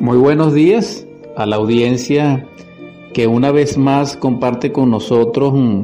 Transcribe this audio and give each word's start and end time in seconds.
Muy 0.00 0.18
buenos 0.18 0.52
días 0.52 1.06
a 1.36 1.46
la 1.46 1.54
audiencia 1.54 2.48
que 3.12 3.28
una 3.28 3.52
vez 3.52 3.78
más 3.78 4.16
comparte 4.16 4.72
con 4.72 4.90
nosotros 4.90 5.52
mm, 5.54 5.82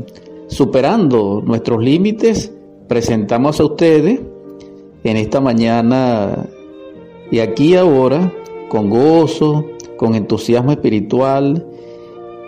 superando 0.48 1.40
nuestros 1.46 1.84
límites. 1.84 2.52
Presentamos 2.88 3.60
a 3.60 3.66
ustedes 3.66 4.20
en 5.04 5.16
esta 5.16 5.40
mañana 5.40 6.48
y 7.30 7.38
aquí 7.38 7.76
ahora 7.76 8.32
con 8.68 8.90
gozo, 8.90 9.66
con 9.96 10.16
entusiasmo 10.16 10.72
espiritual 10.72 11.64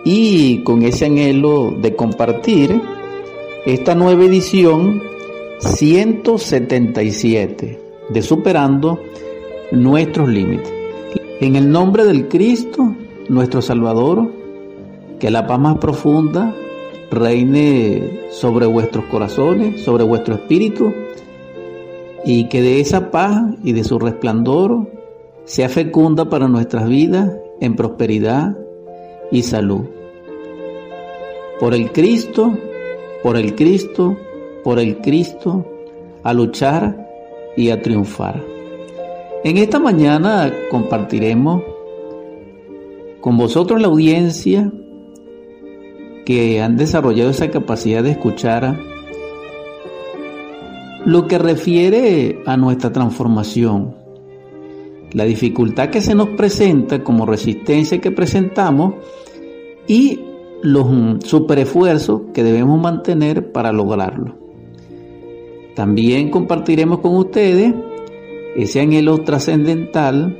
y 0.03 0.61
con 0.63 0.83
ese 0.83 1.05
anhelo 1.05 1.71
de 1.71 1.95
compartir 1.95 2.81
esta 3.65 3.95
nueva 3.95 4.25
edición 4.25 5.01
177 5.59 7.79
de 8.09 8.21
Superando 8.21 8.99
nuestros 9.73 10.29
límites. 10.29 10.71
En 11.39 11.55
el 11.55 11.69
nombre 11.69 12.05
del 12.05 12.27
Cristo, 12.27 12.95
nuestro 13.27 13.61
Salvador, 13.61 14.31
que 15.19 15.31
la 15.31 15.47
paz 15.47 15.59
más 15.59 15.77
profunda 15.79 16.55
reine 17.09 18.21
sobre 18.29 18.65
vuestros 18.65 19.05
corazones, 19.05 19.81
sobre 19.81 20.03
vuestro 20.03 20.35
espíritu, 20.35 20.93
y 22.23 22.47
que 22.49 22.61
de 22.61 22.79
esa 22.79 23.11
paz 23.11 23.41
y 23.63 23.73
de 23.73 23.83
su 23.83 23.99
resplandor 23.99 24.87
sea 25.43 25.69
fecunda 25.69 26.29
para 26.29 26.47
nuestras 26.47 26.87
vidas 26.87 27.31
en 27.59 27.75
prosperidad 27.75 28.55
y 29.31 29.41
salud. 29.41 29.85
Por 31.59 31.73
el 31.73 31.91
Cristo, 31.91 32.57
por 33.23 33.37
el 33.37 33.55
Cristo, 33.55 34.15
por 34.63 34.79
el 34.79 34.97
Cristo, 34.99 35.65
a 36.23 36.33
luchar 36.33 37.09
y 37.57 37.71
a 37.71 37.81
triunfar. 37.81 38.52
En 39.45 39.57
esta 39.57 39.77
mañana 39.77 40.53
compartiremos 40.71 41.63
con 43.19 43.37
vosotros 43.37 43.81
la 43.81 43.87
audiencia 43.87 44.71
que 46.25 46.61
han 46.61 46.77
desarrollado 46.77 47.29
esa 47.29 47.51
capacidad 47.51 48.01
de 48.03 48.11
escuchar 48.11 48.79
lo 51.03 51.27
que 51.27 51.37
refiere 51.39 52.41
a 52.45 52.55
nuestra 52.55 52.93
transformación, 52.93 53.93
la 55.11 55.25
dificultad 55.25 55.89
que 55.89 55.99
se 55.99 56.15
nos 56.15 56.29
presenta 56.29 57.03
como 57.03 57.25
resistencia 57.25 57.99
que 57.99 58.11
presentamos 58.11 58.93
y 59.87 60.21
los 60.61 60.87
superesfuerzos 61.25 62.21
que 62.33 62.45
debemos 62.45 62.79
mantener 62.79 63.51
para 63.51 63.73
lograrlo. 63.73 64.37
También 65.75 66.31
compartiremos 66.31 66.99
con 66.99 67.17
ustedes 67.17 67.73
ese 68.55 68.81
anhelo 68.81 69.19
trascendental 69.19 70.37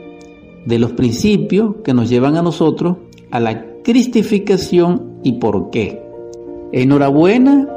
de 0.66 0.80
los 0.80 0.94
principios 0.94 1.76
que 1.84 1.94
nos 1.94 2.10
llevan 2.10 2.38
a 2.38 2.42
nosotros 2.42 2.98
a 3.32 3.40
la 3.40 3.66
cristificación 3.84 5.20
y 5.24 5.34
por 5.34 5.70
qué. 5.70 6.02
Enhorabuena, 6.72 7.68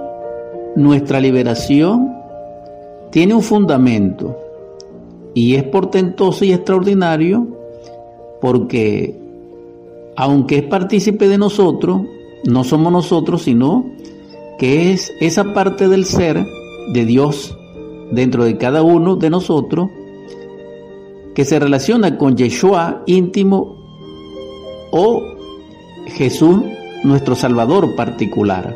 nuestra 0.76 1.20
liberación 1.20 2.12
tiene 3.10 3.34
un 3.34 3.42
fundamento 3.42 4.36
y 5.34 5.54
es 5.54 5.64
portentoso 5.64 6.44
y 6.44 6.52
extraordinario 6.52 7.46
porque 8.40 9.18
aunque 10.16 10.58
es 10.58 10.62
partícipe 10.64 11.28
de 11.28 11.38
nosotros, 11.38 12.02
no 12.44 12.64
somos 12.64 12.92
nosotros, 12.92 13.42
sino 13.42 13.84
que 14.58 14.92
es 14.92 15.12
esa 15.20 15.52
parte 15.52 15.88
del 15.88 16.04
ser 16.04 16.46
de 16.92 17.04
Dios 17.04 17.56
dentro 18.12 18.44
de 18.44 18.56
cada 18.56 18.82
uno 18.82 19.16
de 19.16 19.30
nosotros 19.30 19.90
que 21.36 21.44
se 21.44 21.58
relaciona 21.58 22.16
con 22.16 22.34
Yeshua 22.34 23.02
íntimo 23.04 23.76
o 24.90 25.22
Jesús 26.06 26.62
nuestro 27.04 27.34
Salvador 27.34 27.94
particular, 27.94 28.74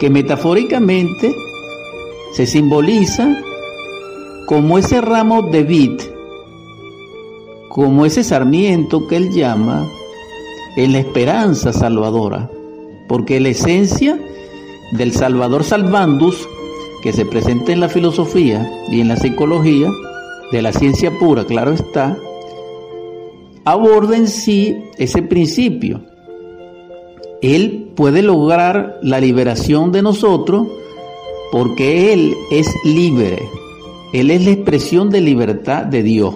que 0.00 0.08
metafóricamente 0.08 1.34
se 2.32 2.46
simboliza 2.46 3.36
como 4.46 4.78
ese 4.78 5.02
ramo 5.02 5.42
de 5.42 5.62
vid, 5.62 6.00
como 7.68 8.06
ese 8.06 8.24
sarmiento 8.24 9.06
que 9.08 9.16
él 9.16 9.30
llama 9.32 9.86
en 10.78 10.92
la 10.92 11.00
esperanza 11.00 11.74
salvadora, 11.74 12.50
porque 13.08 13.40
la 13.40 13.50
esencia 13.50 14.18
del 14.92 15.12
Salvador 15.12 15.64
Salvandus, 15.64 16.48
que 17.02 17.12
se 17.12 17.26
presenta 17.26 17.72
en 17.72 17.80
la 17.80 17.90
filosofía 17.90 18.66
y 18.90 19.02
en 19.02 19.08
la 19.08 19.18
psicología, 19.18 19.90
de 20.52 20.62
la 20.62 20.72
ciencia 20.72 21.10
pura, 21.18 21.44
claro 21.44 21.72
está, 21.72 22.16
aborda 23.64 24.16
en 24.16 24.28
sí 24.28 24.76
ese 24.98 25.22
principio. 25.22 26.02
Él 27.42 27.92
puede 27.94 28.22
lograr 28.22 28.98
la 29.02 29.20
liberación 29.20 29.92
de 29.92 30.02
nosotros 30.02 30.68
porque 31.52 32.12
Él 32.12 32.34
es 32.50 32.72
libre. 32.84 33.38
Él 34.12 34.30
es 34.30 34.44
la 34.44 34.50
expresión 34.50 35.08
de 35.10 35.20
libertad 35.20 35.84
de 35.84 36.02
Dios. 36.02 36.34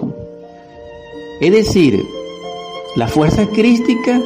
Es 1.41 1.51
decir, 1.51 2.03
las 2.95 3.11
fuerzas 3.11 3.47
crísticas 3.53 4.21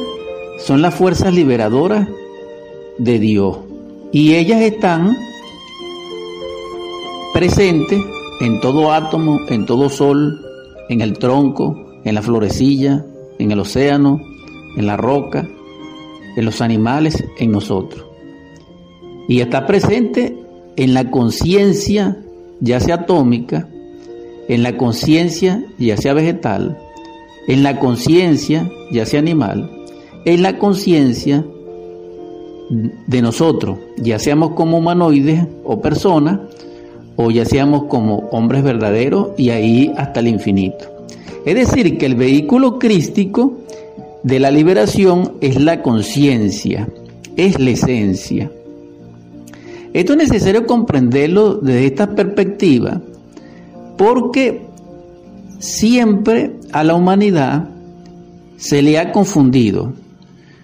son 0.60 0.80
las 0.82 0.94
fuerzas 0.94 1.34
liberadoras 1.34 2.08
de 2.98 3.18
Dios. 3.18 3.58
Y 4.12 4.34
ellas 4.34 4.60
están 4.62 5.16
presentes 7.32 8.00
en 8.40 8.60
todo 8.60 8.92
átomo, 8.92 9.38
en 9.48 9.66
todo 9.66 9.88
sol, 9.88 10.40
en 10.88 11.00
el 11.00 11.18
tronco, 11.18 11.76
en 12.04 12.14
la 12.14 12.22
florecilla, 12.22 13.04
en 13.38 13.50
el 13.50 13.60
océano, 13.60 14.20
en 14.76 14.86
la 14.86 14.96
roca, 14.96 15.48
en 16.36 16.44
los 16.44 16.60
animales, 16.60 17.24
en 17.38 17.52
nosotros. 17.52 18.04
Y 19.28 19.40
está 19.40 19.66
presente 19.66 20.36
en 20.76 20.94
la 20.94 21.10
conciencia, 21.10 22.16
ya 22.60 22.80
sea 22.80 22.96
atómica, 22.96 23.68
en 24.48 24.62
la 24.62 24.76
conciencia, 24.76 25.64
ya 25.78 25.96
sea 25.96 26.14
vegetal, 26.14 26.78
en 27.46 27.62
la 27.62 27.78
conciencia, 27.78 28.70
ya 28.90 29.06
sea 29.06 29.20
animal, 29.20 29.70
en 30.24 30.42
la 30.42 30.58
conciencia 30.58 31.44
de 33.06 33.22
nosotros, 33.22 33.78
ya 33.96 34.18
seamos 34.18 34.52
como 34.52 34.78
humanoides 34.78 35.46
o 35.64 35.80
personas, 35.80 36.40
o 37.22 37.30
ya 37.30 37.44
seamos 37.44 37.84
como 37.84 38.28
hombres 38.30 38.62
verdaderos 38.62 39.28
y 39.36 39.50
ahí 39.50 39.92
hasta 39.98 40.20
el 40.20 40.28
infinito. 40.28 40.86
Es 41.44 41.54
decir, 41.54 41.98
que 41.98 42.06
el 42.06 42.14
vehículo 42.14 42.78
crístico 42.78 43.58
de 44.22 44.40
la 44.40 44.50
liberación 44.50 45.34
es 45.42 45.60
la 45.60 45.82
conciencia, 45.82 46.88
es 47.36 47.60
la 47.60 47.70
esencia. 47.70 48.50
Esto 49.92 50.12
es 50.14 50.18
necesario 50.18 50.66
comprenderlo 50.66 51.56
desde 51.56 51.86
esta 51.86 52.14
perspectiva 52.14 53.02
porque 53.98 54.62
siempre 55.58 56.52
a 56.72 56.84
la 56.84 56.94
humanidad 56.94 57.68
se 58.56 58.80
le 58.80 58.98
ha 58.98 59.12
confundido, 59.12 59.92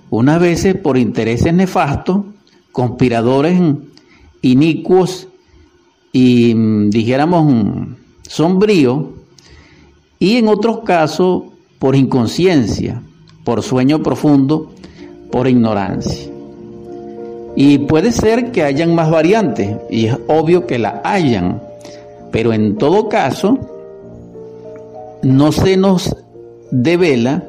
unas 0.08 0.40
veces 0.40 0.74
por 0.74 0.96
intereses 0.96 1.52
nefastos, 1.52 2.24
conspiradores 2.72 3.60
inicuos 4.40 5.28
y 6.16 6.54
mm, 6.54 6.88
dijéramos 6.88 7.44
mm, 7.44 7.94
sombrío, 8.22 9.12
y 10.18 10.38
en 10.38 10.48
otros 10.48 10.80
casos 10.80 11.42
por 11.78 11.94
inconsciencia, 11.94 13.02
por 13.44 13.62
sueño 13.62 14.02
profundo, 14.02 14.72
por 15.30 15.46
ignorancia. 15.46 16.30
Y 17.54 17.80
puede 17.80 18.12
ser 18.12 18.50
que 18.50 18.62
hayan 18.62 18.94
más 18.94 19.10
variantes, 19.10 19.76
y 19.90 20.06
es 20.06 20.16
obvio 20.26 20.66
que 20.66 20.78
la 20.78 21.02
hayan, 21.04 21.62
pero 22.32 22.54
en 22.54 22.78
todo 22.78 23.10
caso, 23.10 23.58
no 25.22 25.52
se 25.52 25.76
nos 25.76 26.16
devela 26.70 27.44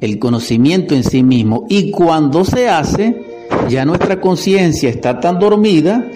el 0.00 0.20
conocimiento 0.20 0.94
en 0.94 1.02
sí 1.02 1.24
mismo, 1.24 1.66
y 1.68 1.90
cuando 1.90 2.44
se 2.44 2.68
hace, 2.68 3.20
ya 3.68 3.84
nuestra 3.84 4.20
conciencia 4.20 4.88
está 4.88 5.18
tan 5.18 5.40
dormida 5.40 6.06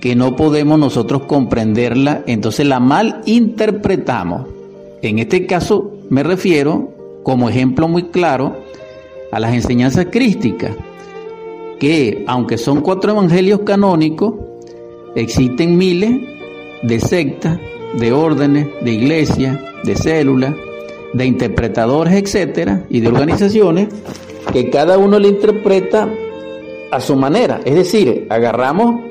que 0.00 0.16
no 0.16 0.34
podemos 0.34 0.78
nosotros 0.78 1.22
comprenderla, 1.26 2.22
entonces 2.26 2.66
la 2.66 2.80
mal 2.80 3.20
interpretamos. 3.26 4.46
En 5.02 5.18
este 5.18 5.46
caso 5.46 5.92
me 6.08 6.22
refiero, 6.22 6.92
como 7.22 7.48
ejemplo 7.48 7.86
muy 7.86 8.04
claro, 8.04 8.56
a 9.30 9.38
las 9.38 9.54
enseñanzas 9.54 10.06
crísticas, 10.10 10.72
que 11.78 12.24
aunque 12.26 12.58
son 12.58 12.80
cuatro 12.80 13.12
evangelios 13.12 13.60
canónicos, 13.60 14.34
existen 15.14 15.76
miles 15.76 16.20
de 16.82 17.00
sectas, 17.00 17.58
de 17.98 18.12
órdenes, 18.12 18.68
de 18.82 18.92
iglesias, 18.92 19.58
de 19.84 19.96
células, 19.96 20.54
de 21.12 21.26
interpretadores, 21.26 22.14
etcétera, 22.14 22.84
y 22.88 23.00
de 23.00 23.08
organizaciones 23.08 23.88
que 24.52 24.70
cada 24.70 24.98
uno 24.98 25.18
le 25.18 25.28
interpreta 25.28 26.08
a 26.90 27.00
su 27.00 27.16
manera. 27.16 27.60
Es 27.64 27.74
decir, 27.74 28.26
agarramos 28.30 29.09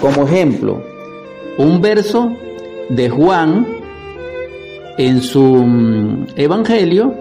como 0.00 0.26
ejemplo, 0.26 0.82
un 1.58 1.80
verso 1.80 2.32
de 2.88 3.10
Juan 3.10 3.66
en 4.98 5.20
su 5.20 5.42
mm, 5.42 6.26
evangelio 6.36 7.14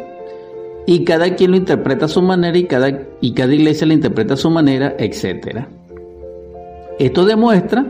y 0.86 1.04
cada 1.04 1.36
quien 1.36 1.52
lo 1.52 1.58
interpreta 1.58 2.06
a 2.06 2.08
su 2.08 2.22
manera 2.22 2.58
y 2.58 2.66
cada, 2.66 3.08
y 3.22 3.34
cada 3.34 3.54
iglesia 3.54 3.86
lo 3.86 3.94
interpreta 3.94 4.34
a 4.34 4.38
su 4.38 4.50
manera, 4.50 4.96
etc. 4.98 5.66
Esto 6.98 7.26
demuestra 7.26 7.86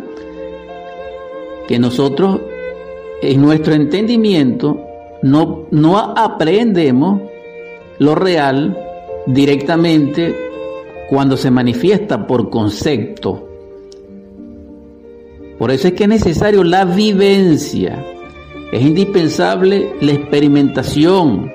que 1.68 1.80
nosotros 1.80 2.42
en 3.22 3.42
nuestro 3.42 3.74
entendimiento 3.74 4.82
no, 5.22 5.66
no 5.72 5.98
aprendemos 5.98 7.22
lo 8.00 8.16
real 8.16 8.78
directamente 9.28 10.36
cuando 11.10 11.38
se 11.38 11.52
manifiesta 11.52 12.26
por 12.26 12.50
concepto. 12.50 13.49
Por 15.60 15.72
eso 15.72 15.90
es 15.90 15.94
que 15.94 16.04
es 16.04 16.10
necesario 16.10 16.64
la 16.64 16.86
vivencia, 16.86 18.04
es 18.72 18.82
indispensable 18.82 19.94
la 20.00 20.14
experimentación 20.14 21.52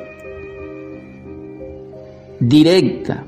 directa. 2.39 3.25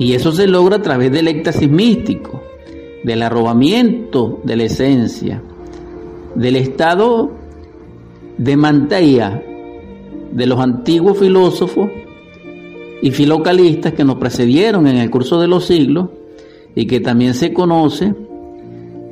Y 0.00 0.14
eso 0.14 0.32
se 0.32 0.48
logra 0.48 0.76
a 0.76 0.82
través 0.82 1.12
del 1.12 1.28
éxtasis 1.28 1.70
místico, 1.70 2.42
del 3.04 3.22
arrobamiento 3.22 4.40
de 4.42 4.56
la 4.56 4.64
esencia, 4.64 5.40
del 6.34 6.56
estado 6.56 7.30
de 8.36 8.56
manteia 8.56 9.44
de 10.32 10.46
los 10.46 10.58
antiguos 10.58 11.16
filósofos 11.18 11.88
y 13.00 13.12
filocalistas 13.12 13.92
que 13.92 14.02
nos 14.02 14.16
precedieron 14.16 14.88
en 14.88 14.96
el 14.96 15.08
curso 15.08 15.40
de 15.40 15.46
los 15.46 15.66
siglos 15.66 16.08
y 16.74 16.86
que 16.86 16.98
también 16.98 17.34
se 17.34 17.52
conoce 17.52 18.12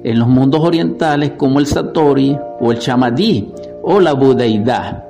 en 0.04 0.19
los 0.19 0.28
mundos 0.28 0.60
orientales 0.62 1.32
como 1.37 1.58
el 1.58 1.66
Satori 1.66 2.37
o 2.60 2.72
el 2.72 2.78
Chamadí 2.78 3.49
o 3.82 4.00
la 4.00 4.12
budeidad. 4.12 5.04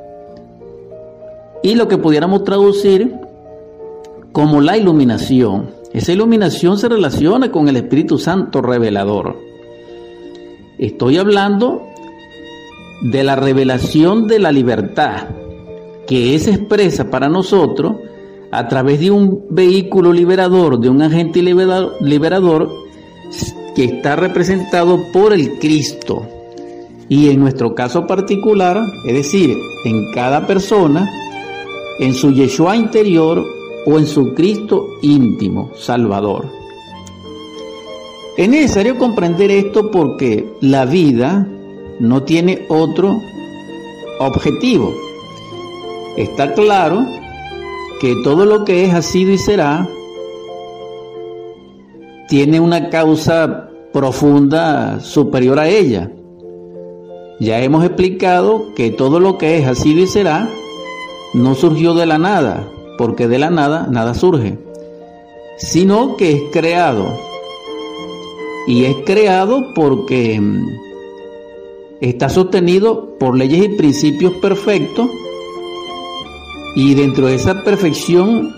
Y 1.62 1.74
lo 1.74 1.88
que 1.88 1.98
pudiéramos 1.98 2.44
traducir 2.44 3.14
como 4.32 4.60
la 4.60 4.76
iluminación. 4.76 5.70
Esa 5.92 6.12
iluminación 6.12 6.78
se 6.78 6.88
relaciona 6.88 7.52
con 7.52 7.68
el 7.68 7.76
Espíritu 7.76 8.18
Santo 8.18 8.62
revelador. 8.62 9.36
Estoy 10.78 11.18
hablando 11.18 11.82
de 13.02 13.22
la 13.22 13.36
revelación 13.36 14.26
de 14.26 14.38
la 14.38 14.52
libertad, 14.52 15.28
que 16.06 16.34
es 16.34 16.48
expresa 16.48 17.10
para 17.10 17.28
nosotros 17.28 17.96
a 18.50 18.68
través 18.68 19.00
de 19.00 19.10
un 19.10 19.46
vehículo 19.50 20.12
liberador, 20.12 20.78
de 20.78 20.88
un 20.88 21.02
agente 21.02 21.42
liberador, 21.42 22.70
que 23.74 23.84
está 23.84 24.16
representado 24.16 24.98
por 25.12 25.32
el 25.32 25.58
Cristo. 25.58 26.26
Y 27.08 27.28
en 27.30 27.40
nuestro 27.40 27.74
caso 27.74 28.06
particular, 28.06 28.82
es 29.06 29.14
decir, 29.14 29.56
en 29.84 30.12
cada 30.12 30.46
persona, 30.46 31.10
en 31.98 32.14
su 32.14 32.32
Yeshua 32.32 32.76
interior 32.76 33.44
o 33.86 33.98
en 33.98 34.06
su 34.06 34.34
Cristo 34.34 34.86
íntimo, 35.02 35.70
Salvador. 35.74 36.46
Es 38.36 38.48
necesario 38.48 38.96
comprender 38.96 39.50
esto 39.50 39.90
porque 39.90 40.54
la 40.60 40.86
vida 40.86 41.46
no 42.00 42.22
tiene 42.22 42.64
otro 42.68 43.20
objetivo. 44.18 44.94
Está 46.16 46.54
claro 46.54 47.04
que 48.00 48.16
todo 48.24 48.46
lo 48.46 48.64
que 48.64 48.84
es, 48.84 48.94
ha 48.94 49.02
sido 49.02 49.32
y 49.32 49.38
será, 49.38 49.88
tiene 52.32 52.60
una 52.60 52.88
causa 52.88 53.68
profunda 53.92 55.00
superior 55.00 55.58
a 55.58 55.68
ella. 55.68 56.10
Ya 57.40 57.60
hemos 57.60 57.84
explicado 57.84 58.72
que 58.74 58.88
todo 58.88 59.20
lo 59.20 59.36
que 59.36 59.58
es, 59.58 59.78
sido 59.78 60.00
y 60.00 60.06
será, 60.06 60.48
no 61.34 61.54
surgió 61.54 61.92
de 61.92 62.06
la 62.06 62.16
nada, 62.16 62.66
porque 62.96 63.28
de 63.28 63.38
la 63.38 63.50
nada 63.50 63.86
nada 63.90 64.14
surge, 64.14 64.58
sino 65.58 66.16
que 66.16 66.32
es 66.32 66.42
creado. 66.50 67.04
Y 68.66 68.86
es 68.86 68.96
creado 69.04 69.66
porque 69.74 70.40
mm, 70.40 70.66
está 72.00 72.30
sostenido 72.30 73.18
por 73.18 73.36
leyes 73.36 73.62
y 73.62 73.76
principios 73.76 74.32
perfectos 74.40 75.06
y 76.76 76.94
dentro 76.94 77.26
de 77.26 77.34
esa 77.34 77.62
perfección 77.62 78.54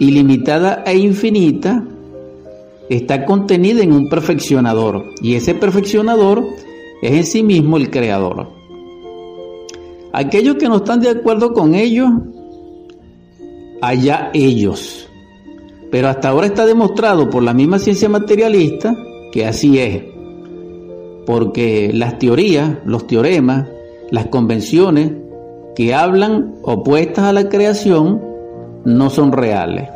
ilimitada 0.00 0.84
e 0.84 0.98
infinita 0.98 1.82
está 2.88 3.24
contenida 3.24 3.82
en 3.82 3.92
un 3.92 4.08
perfeccionador 4.08 5.04
y 5.22 5.34
ese 5.34 5.54
perfeccionador 5.54 6.44
es 7.02 7.12
en 7.12 7.24
sí 7.24 7.42
mismo 7.42 7.76
el 7.76 7.90
creador. 7.90 8.48
Aquellos 10.12 10.56
que 10.56 10.68
no 10.68 10.76
están 10.76 11.00
de 11.00 11.10
acuerdo 11.10 11.52
con 11.52 11.74
ellos, 11.74 12.08
allá 13.82 14.30
ellos. 14.32 15.08
Pero 15.90 16.08
hasta 16.08 16.30
ahora 16.30 16.46
está 16.46 16.66
demostrado 16.66 17.30
por 17.30 17.42
la 17.42 17.54
misma 17.54 17.78
ciencia 17.78 18.08
materialista 18.08 18.96
que 19.32 19.46
así 19.46 19.78
es 19.78 20.16
porque 21.26 21.90
las 21.92 22.18
teorías, 22.18 22.78
los 22.84 23.06
teoremas, 23.06 23.68
las 24.10 24.28
convenciones 24.28 25.12
que 25.74 25.92
hablan 25.92 26.54
opuestas 26.62 27.24
a 27.24 27.32
la 27.32 27.48
creación 27.48 28.22
no 28.84 29.10
son 29.10 29.32
reales, 29.32 29.90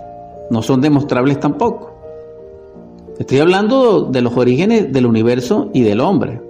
no 0.51 0.61
son 0.61 0.81
demostrables 0.81 1.39
tampoco. 1.39 1.90
Estoy 3.21 3.39
hablando 3.39 4.05
de 4.05 4.23
los 4.23 4.35
orígenes 4.35 4.95
del 4.95 5.05
universo 5.05 5.71
y 5.75 5.83
del 5.83 6.01
hombre. 6.01 6.41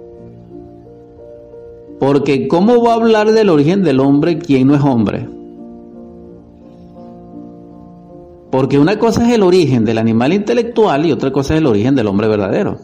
Porque 1.99 2.47
¿cómo 2.47 2.81
va 2.81 2.93
a 2.93 2.95
hablar 2.95 3.33
del 3.33 3.49
origen 3.49 3.83
del 3.83 3.99
hombre 3.99 4.39
quien 4.39 4.69
no 4.69 4.75
es 4.75 4.81
hombre? 4.81 5.27
Porque 8.51 8.79
una 8.79 8.97
cosa 8.97 9.27
es 9.27 9.33
el 9.33 9.43
origen 9.43 9.83
del 9.83 9.97
animal 9.97 10.31
intelectual 10.31 11.05
y 11.05 11.11
otra 11.11 11.33
cosa 11.33 11.55
es 11.55 11.59
el 11.59 11.67
origen 11.67 11.93
del 11.93 12.07
hombre 12.07 12.29
verdadero. 12.29 12.77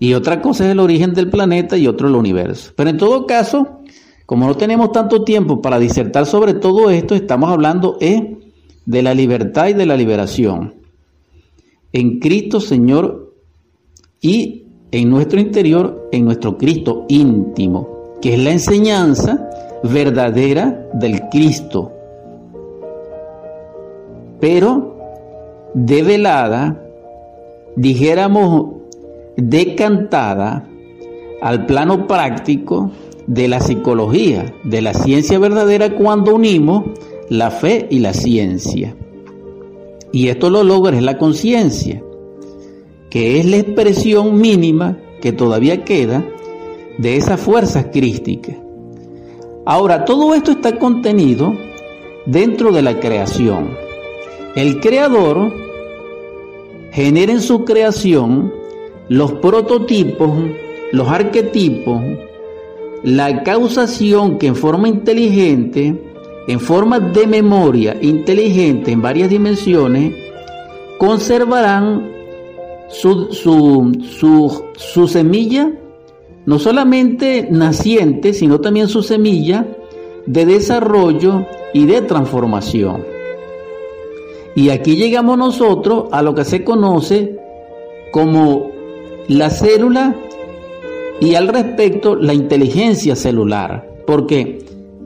Y 0.00 0.14
otra 0.14 0.42
cosa 0.42 0.66
es 0.66 0.72
el 0.72 0.80
origen 0.80 1.14
del 1.14 1.30
planeta 1.30 1.78
y 1.78 1.86
otro 1.86 2.08
el 2.08 2.16
universo. 2.16 2.72
Pero 2.74 2.90
en 2.90 2.96
todo 2.96 3.24
caso, 3.24 3.82
como 4.26 4.48
no 4.48 4.56
tenemos 4.56 4.90
tanto 4.90 5.22
tiempo 5.22 5.62
para 5.62 5.78
disertar 5.78 6.26
sobre 6.26 6.54
todo 6.54 6.90
esto, 6.90 7.14
estamos 7.14 7.50
hablando 7.52 7.98
eh, 8.00 8.36
de 8.84 9.02
la 9.04 9.14
libertad 9.14 9.68
y 9.68 9.74
de 9.74 9.86
la 9.86 9.96
liberación. 9.96 10.79
En 11.92 12.20
Cristo 12.20 12.60
Señor 12.60 13.34
y 14.20 14.66
en 14.92 15.10
nuestro 15.10 15.40
interior, 15.40 16.08
en 16.12 16.24
nuestro 16.24 16.56
Cristo 16.56 17.04
íntimo, 17.08 18.16
que 18.20 18.34
es 18.34 18.40
la 18.40 18.50
enseñanza 18.50 19.48
verdadera 19.82 20.88
del 20.94 21.28
Cristo. 21.30 21.92
Pero 24.40 24.96
develada, 25.74 26.82
dijéramos 27.76 28.76
decantada 29.36 30.68
al 31.40 31.66
plano 31.66 32.06
práctico 32.06 32.90
de 33.26 33.48
la 33.48 33.60
psicología, 33.60 34.52
de 34.64 34.82
la 34.82 34.94
ciencia 34.94 35.38
verdadera 35.38 35.96
cuando 35.96 36.34
unimos 36.34 36.84
la 37.28 37.50
fe 37.50 37.86
y 37.90 38.00
la 38.00 38.12
ciencia. 38.12 38.96
Y 40.12 40.28
esto 40.28 40.50
lo 40.50 40.62
logra 40.64 40.96
es 40.96 41.02
la 41.02 41.18
conciencia, 41.18 42.02
que 43.10 43.38
es 43.38 43.46
la 43.46 43.56
expresión 43.56 44.40
mínima 44.40 44.98
que 45.20 45.32
todavía 45.32 45.84
queda 45.84 46.24
de 46.98 47.16
esas 47.16 47.40
fuerzas 47.40 47.86
crísticas. 47.92 48.56
Ahora, 49.66 50.04
todo 50.04 50.34
esto 50.34 50.50
está 50.52 50.78
contenido 50.78 51.54
dentro 52.26 52.72
de 52.72 52.82
la 52.82 52.98
creación. 52.98 53.70
El 54.56 54.80
creador 54.80 55.52
genera 56.92 57.32
en 57.32 57.40
su 57.40 57.64
creación 57.64 58.52
los 59.08 59.32
prototipos, 59.34 60.30
los 60.92 61.08
arquetipos, 61.08 62.02
la 63.02 63.42
causación 63.42 64.38
que 64.38 64.48
en 64.48 64.56
forma 64.56 64.88
inteligente, 64.88 66.09
en 66.46 66.60
forma 66.60 67.00
de 67.00 67.26
memoria 67.26 67.96
inteligente 68.00 68.92
en 68.92 69.02
varias 69.02 69.30
dimensiones, 69.30 70.14
conservarán 70.98 72.10
su, 72.88 73.32
su, 73.32 74.62
su, 74.76 75.08
semilla, 75.08 75.72
no 76.46 76.58
solamente 76.58 77.48
naciente, 77.50 78.32
sino 78.32 78.60
también 78.60 78.88
su 78.88 79.02
semilla 79.02 79.66
de 80.26 80.46
desarrollo 80.46 81.46
y 81.72 81.86
de 81.86 82.02
transformación. 82.02 83.04
Y 84.54 84.70
aquí 84.70 84.96
llegamos 84.96 85.38
nosotros 85.38 86.06
a 86.10 86.22
lo 86.22 86.34
que 86.34 86.44
se 86.44 86.64
conoce 86.64 87.38
como 88.10 88.72
la 89.28 89.48
célula 89.50 90.16
y 91.20 91.34
al 91.34 91.48
respecto 91.48 92.16
la 92.16 92.34
inteligencia 92.34 93.14
celular, 93.14 93.88
porque 94.06 94.58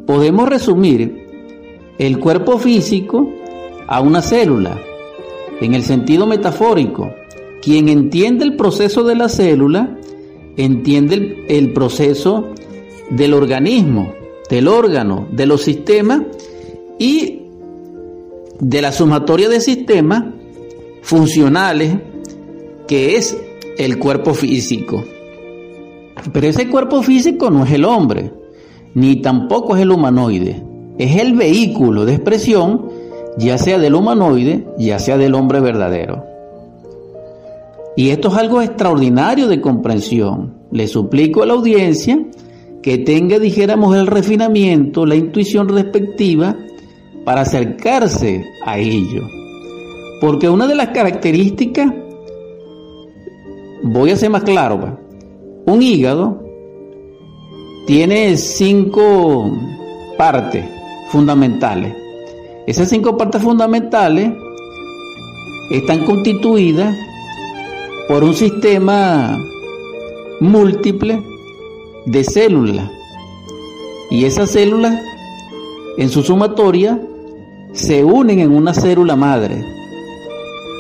podemos 0.07 0.49
resumir 0.49 1.24
el 1.99 2.19
cuerpo 2.19 2.59
físico 2.59 3.31
a 3.87 4.01
una 4.01 4.23
célula, 4.23 4.81
en 5.61 5.75
el 5.75 5.83
sentido 5.83 6.27
metafórico. 6.27 7.11
Quien 7.63 7.89
entiende 7.89 8.45
el 8.45 8.57
proceso 8.57 9.05
de 9.05 9.15
la 9.15 9.29
célula, 9.29 9.97
entiende 10.57 11.45
el, 11.49 11.73
proceso 11.73 12.53
del 13.11 13.35
organismo, 13.35 14.13
del 14.51 14.69
órgano, 14.69 15.27
de 15.31 15.47
los 15.47 15.63
sistemas 15.63 16.23
y 16.99 17.43
de 18.61 18.83
la 18.83 18.93
sumatoria 18.93 19.49
de 19.49 19.61
sistemas 19.61 20.25
funcionales 21.03 21.97
que 22.87 23.17
es 23.17 23.37
el 23.79 23.99
cuerpo 23.99 24.35
físico. 24.35 25.03
Pero 26.33 26.47
ese 26.47 26.69
cuerpo 26.69 27.03
físico 27.03 27.51
no 27.51 27.65
es 27.65 27.73
el 27.73 27.85
hombre, 27.85 28.33
ni 28.95 29.21
tampoco 29.21 29.75
es 29.75 29.83
el 29.83 29.91
humanoide. 29.91 30.74
Es 30.99 31.17
el 31.17 31.35
vehículo 31.35 32.05
de 32.05 32.15
expresión, 32.15 32.89
ya 33.37 33.59
sea 33.59 33.79
del 33.79 33.95
humanoide, 33.95 34.65
ya 34.79 34.99
sea 34.99 35.19
del 35.19 35.35
hombre 35.35 35.61
verdadero. 35.61 36.25
Y 37.97 38.11
esto 38.11 38.29
es 38.29 38.35
algo 38.35 38.63
extraordinario 38.63 39.49
de 39.49 39.61
comprensión. 39.61 40.55
Le 40.71 40.87
suplico 40.87 41.43
a 41.43 41.47
la 41.47 41.55
audiencia 41.55 42.25
que 42.83 42.99
tenga, 42.99 43.39
dijéramos, 43.39 43.97
el 43.97 44.07
refinamiento, 44.07 45.07
la 45.07 45.17
intuición 45.17 45.69
respectiva 45.69 46.57
para 47.25 47.43
acercarse 47.43 48.45
a 48.65 48.79
ello. 48.79 49.23
Porque 50.21 50.49
una 50.49 50.67
de 50.67 50.75
las 50.75 50.89
características, 50.89 51.93
voy 53.83 54.11
a 54.11 54.17
ser 54.17 54.31
más 54.31 54.45
claro, 54.45 54.81
pues, 54.81 54.93
un 55.67 55.83
hígado 55.83 56.43
tiene 57.87 58.37
cinco 58.37 59.51
partes 60.17 60.74
fundamentales. 61.09 61.95
Esas 62.67 62.89
cinco 62.89 63.17
partes 63.17 63.43
fundamentales 63.43 64.33
están 65.71 66.05
constituidas 66.05 66.97
por 68.09 68.25
un 68.25 68.35
sistema 68.35 69.39
múltiple 70.41 71.23
de 72.07 72.25
células. 72.25 72.91
Y 74.11 74.25
esas 74.25 74.51
células, 74.51 75.01
en 75.97 76.11
su 76.11 76.23
sumatoria, 76.23 77.01
se 77.73 78.05
unen 78.05 78.41
en 78.41 78.53
una 78.53 78.75
célula 78.75 79.17
madre. 79.17 79.65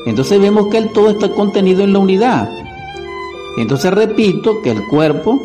Entonces 0.06 0.40
vemos 0.40 0.68
que 0.68 0.78
el 0.78 0.92
todo 0.92 1.10
está 1.10 1.30
contenido 1.30 1.82
en 1.82 1.92
la 1.92 1.98
unidad. 1.98 2.48
Entonces 3.56 3.92
repito 3.92 4.60
que 4.62 4.70
el 4.70 4.84
cuerpo 4.86 5.40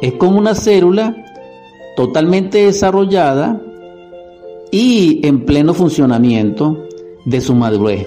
es 0.00 0.14
como 0.14 0.38
una 0.38 0.54
célula 0.54 1.14
totalmente 1.96 2.64
desarrollada 2.64 3.60
y 4.70 5.26
en 5.26 5.44
pleno 5.44 5.74
funcionamiento 5.74 6.86
de 7.24 7.40
su 7.40 7.54
madurez, 7.54 8.06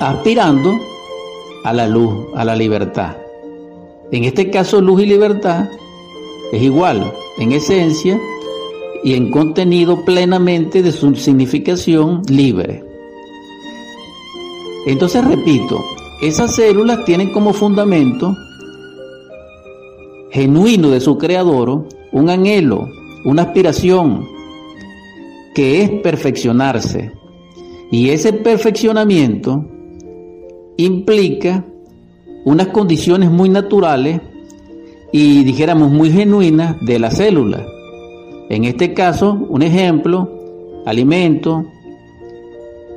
aspirando 0.00 0.78
a 1.64 1.72
la 1.72 1.86
luz, 1.86 2.26
a 2.34 2.44
la 2.44 2.56
libertad. 2.56 3.16
En 4.10 4.24
este 4.24 4.50
caso, 4.50 4.80
luz 4.80 5.02
y 5.02 5.06
libertad 5.06 5.68
es 6.52 6.62
igual 6.62 7.12
en 7.38 7.52
esencia 7.52 8.20
y 9.04 9.14
en 9.14 9.30
contenido 9.30 10.04
plenamente 10.04 10.82
de 10.82 10.92
su 10.92 11.14
significación 11.14 12.22
libre. 12.28 12.84
Entonces, 14.86 15.24
repito, 15.24 15.82
esas 16.22 16.54
células 16.54 17.04
tienen 17.04 17.32
como 17.32 17.52
fundamento 17.52 18.36
genuino 20.30 20.90
de 20.90 21.00
su 21.00 21.18
creador 21.18 21.86
un 22.12 22.30
anhelo, 22.30 22.88
una 23.24 23.42
aspiración, 23.42 24.26
que 25.54 25.82
es 25.82 25.90
perfeccionarse. 26.02 27.12
Y 27.90 28.10
ese 28.10 28.32
perfeccionamiento 28.32 29.64
implica 30.76 31.64
unas 32.44 32.68
condiciones 32.68 33.30
muy 33.30 33.48
naturales 33.48 34.20
y 35.12 35.44
dijéramos 35.44 35.90
muy 35.90 36.10
genuinas 36.10 36.76
de 36.80 36.98
la 36.98 37.10
célula. 37.10 37.66
En 38.48 38.64
este 38.64 38.94
caso, 38.94 39.46
un 39.48 39.62
ejemplo, 39.62 40.82
alimento, 40.86 41.64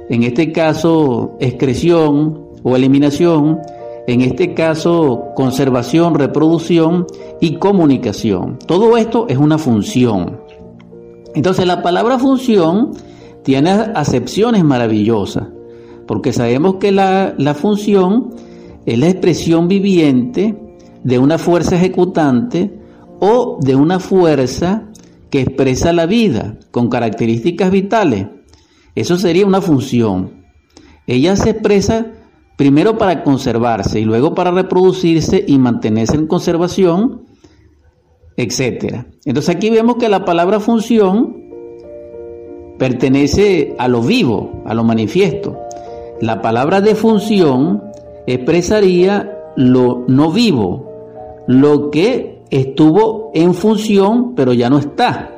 en 0.09 0.24
este 0.24 0.51
caso, 0.51 1.35
excreción 1.39 2.45
o 2.63 2.75
eliminación, 2.75 3.59
en 4.07 4.21
este 4.21 4.53
caso, 4.53 5.25
conservación, 5.35 6.15
reproducción 6.15 7.05
y 7.41 7.55
comunicación. 7.57 8.59
Todo 8.65 8.97
esto 8.97 9.25
es 9.27 9.38
una 9.38 9.57
función. 9.57 10.44
Entonces, 11.36 11.68
la 11.68 11.84
palabra 11.84 12.18
función 12.18 12.94
tiene 13.44 13.70
acepciones 13.70 14.63
maravillosas, 14.63 15.50
porque 16.08 16.34
sabemos 16.34 16.75
que 16.75 16.92
la, 16.92 17.36
función 17.54 18.34
es 18.86 18.98
la 18.98 19.10
expresión 19.10 19.68
viviente 19.68 20.58
de 21.04 21.20
una 21.20 21.38
fuerza 21.38 21.75
ejecutante 21.75 22.80
o 23.20 23.60
de 23.62 23.75
una 23.75 24.00
fuerza 24.00 24.89
que 25.30 25.42
expresa 25.42 25.92
la 25.92 26.06
vida 26.06 26.58
con 26.72 26.89
características 26.89 27.70
vitales. 27.70 28.27
Eso 28.96 29.18
sería 29.18 29.46
una 29.46 29.62
función. 29.62 30.46
Ella 31.06 31.36
se 31.36 31.50
expresa 31.51 32.08
primero 32.56 32.98
para 32.98 33.24
conservarse 33.24 34.00
y 34.00 34.06
luego 34.06 34.34
para 34.34 34.51
reproducirse 34.51 35.44
y 35.46 35.60
mantenerse 35.60 36.15
en 36.15 36.27
conservación, 36.27 37.24
etc. 38.38 39.06
Entonces 39.25 39.56
aquí 39.56 39.70
vemos 39.70 39.96
que 39.98 40.10
la 40.10 40.25
palabra 40.25 40.60
función 40.60 41.44
pertenece 42.77 43.75
a 43.77 43.88
lo 43.88 44.01
vivo, 44.01 44.63
a 44.65 44.74
lo 44.74 44.84
manifiesto. 44.84 45.58
La 46.22 46.42
palabra 46.42 46.82
de 46.82 46.96
función 46.96 47.84
expresaría 48.27 49.32
lo 49.56 50.04
no 50.08 50.32
vivo, 50.32 50.92
lo 51.48 51.89
que 51.92 52.44
estuvo 52.50 53.32
en 53.34 53.54
función 53.54 54.36
pero 54.36 54.54
ya 54.54 54.70
no 54.70 54.80
está. 54.80 55.32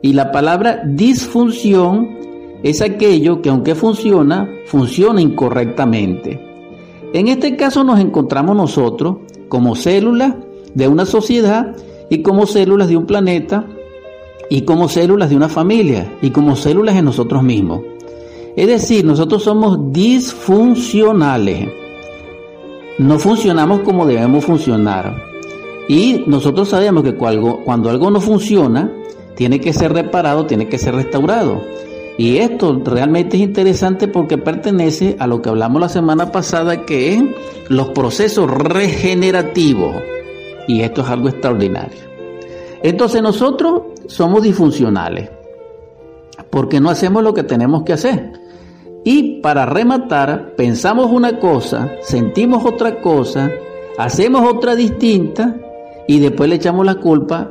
Y 0.00 0.14
la 0.14 0.32
palabra 0.32 0.82
disfunción 0.84 2.18
es 2.62 2.80
aquello 2.80 3.40
que 3.40 3.50
aunque 3.50 3.74
funciona, 3.74 4.48
funciona 4.66 5.20
incorrectamente. 5.20 6.40
En 7.12 7.28
este 7.28 7.56
caso 7.56 7.84
nos 7.84 8.00
encontramos 8.00 8.56
nosotros 8.56 9.18
como 9.48 9.76
células 9.76 10.34
de 10.74 10.88
una 10.88 11.04
sociedad 11.04 11.76
y 12.12 12.20
como 12.20 12.44
células 12.44 12.88
de 12.88 12.96
un 12.98 13.06
planeta 13.06 13.64
y 14.50 14.62
como 14.62 14.86
células 14.90 15.30
de 15.30 15.36
una 15.36 15.48
familia 15.48 16.12
y 16.20 16.28
como 16.28 16.56
células 16.56 16.94
de 16.94 17.00
nosotros 17.00 17.42
mismos. 17.42 17.80
Es 18.54 18.66
decir, 18.66 19.02
nosotros 19.02 19.42
somos 19.42 19.90
disfuncionales. 19.94 21.70
No 22.98 23.18
funcionamos 23.18 23.80
como 23.80 24.04
debemos 24.04 24.44
funcionar. 24.44 25.16
Y 25.88 26.24
nosotros 26.26 26.68
sabemos 26.68 27.02
que 27.02 27.14
cuando 27.14 27.88
algo 27.88 28.10
no 28.10 28.20
funciona, 28.20 28.92
tiene 29.34 29.58
que 29.58 29.72
ser 29.72 29.94
reparado, 29.94 30.44
tiene 30.44 30.68
que 30.68 30.76
ser 30.76 30.94
restaurado. 30.94 31.62
Y 32.18 32.36
esto 32.36 32.78
realmente 32.84 33.38
es 33.38 33.42
interesante 33.42 34.06
porque 34.06 34.36
pertenece 34.36 35.16
a 35.18 35.26
lo 35.26 35.40
que 35.40 35.48
hablamos 35.48 35.80
la 35.80 35.88
semana 35.88 36.30
pasada, 36.30 36.84
que 36.84 37.14
es 37.14 37.22
los 37.70 37.88
procesos 37.88 38.50
regenerativos. 38.50 40.11
Y 40.66 40.82
esto 40.82 41.02
es 41.02 41.08
algo 41.08 41.28
extraordinario. 41.28 41.98
Entonces 42.82 43.22
nosotros 43.22 43.82
somos 44.06 44.42
disfuncionales, 44.42 45.30
porque 46.50 46.80
no 46.80 46.90
hacemos 46.90 47.22
lo 47.22 47.32
que 47.32 47.44
tenemos 47.44 47.82
que 47.84 47.92
hacer. 47.92 48.32
Y 49.04 49.40
para 49.40 49.66
rematar, 49.66 50.54
pensamos 50.56 51.10
una 51.10 51.38
cosa, 51.38 51.92
sentimos 52.02 52.64
otra 52.64 53.00
cosa, 53.00 53.50
hacemos 53.98 54.48
otra 54.48 54.76
distinta 54.76 55.56
y 56.06 56.20
después 56.20 56.48
le 56.48 56.56
echamos 56.56 56.86
la 56.86 56.96
culpa 56.96 57.50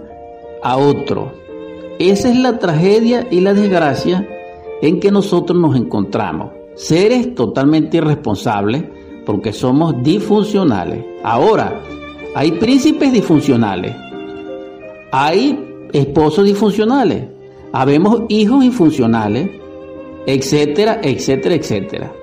a 0.63 0.77
otro. 0.77 1.33
Esa 1.99 2.29
es 2.29 2.37
la 2.37 2.57
tragedia 2.57 3.27
y 3.29 3.41
la 3.41 3.53
desgracia 3.53 4.27
en 4.81 4.99
que 4.99 5.11
nosotros 5.11 5.59
nos 5.59 5.75
encontramos. 5.75 6.51
Seres 6.75 7.35
totalmente 7.35 7.97
irresponsables 7.97 8.85
porque 9.25 9.53
somos 9.53 10.01
disfuncionales. 10.01 11.05
Ahora, 11.23 11.81
hay 12.33 12.51
príncipes 12.53 13.11
disfuncionales, 13.11 13.95
hay 15.11 15.59
esposos 15.91 16.45
disfuncionales, 16.45 17.25
habemos 17.73 18.23
hijos 18.29 18.61
disfuncionales, 18.61 19.49
etcétera, 20.25 21.01
etcétera, 21.03 21.55
etcétera. 21.55 22.13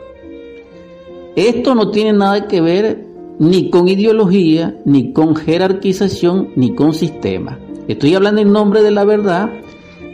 Esto 1.37 1.75
no 1.75 1.91
tiene 1.91 2.13
nada 2.13 2.49
que 2.49 2.61
ver 2.61 3.07
ni 3.39 3.71
con 3.71 3.89
ideología, 3.89 4.81
ni 4.85 5.13
con 5.13 5.37
jerarquización, 5.37 6.51
ni 6.57 6.75
con 6.75 6.95
sistema. 6.95 7.59
Estoy 7.87 8.15
hablando 8.15 8.41
en 8.41 8.53
nombre 8.53 8.83
de 8.83 8.91
la 8.91 9.05
verdad, 9.05 9.51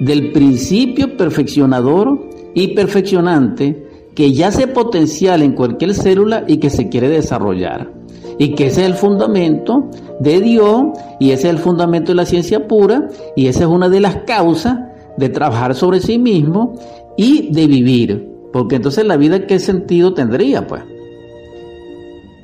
del 0.01 0.33
principio 0.33 1.17
perfeccionador 1.17 2.21
y 2.55 2.75
perfeccionante 2.75 3.87
que 4.15 4.33
yace 4.33 4.67
potencial 4.67 5.43
en 5.43 5.53
cualquier 5.53 5.95
célula 5.95 6.45
y 6.47 6.59
que 6.59 6.71
se 6.71 6.89
quiere 6.89 7.09
desarrollar. 7.09 8.04
Y 8.39 8.55
que 8.55 8.67
ese 8.67 8.83
es 8.83 8.87
el 8.89 8.95
fundamento 8.95 9.91
de 10.21 10.41
Dios 10.41 10.85
y 11.21 11.31
ese 11.31 11.49
es 11.49 11.55
el 11.55 11.59
fundamento 11.59 12.13
de 12.13 12.17
la 12.17 12.27
ciencia 12.27 12.67
pura 12.67 13.09
y 13.37 13.47
esa 13.47 13.61
es 13.61 13.67
una 13.67 13.89
de 13.89 14.01
las 14.01 14.17
causas 14.27 14.79
de 15.17 15.29
trabajar 15.29 15.75
sobre 15.75 16.01
sí 16.01 16.19
mismo 16.19 16.75
y 17.17 17.53
de 17.53 17.67
vivir. 17.67 18.29
Porque 18.53 18.77
entonces 18.77 19.05
la 19.05 19.17
vida 19.17 19.47
qué 19.47 19.59
sentido 19.59 20.15
tendría 20.15 20.67
pues. 20.67 20.83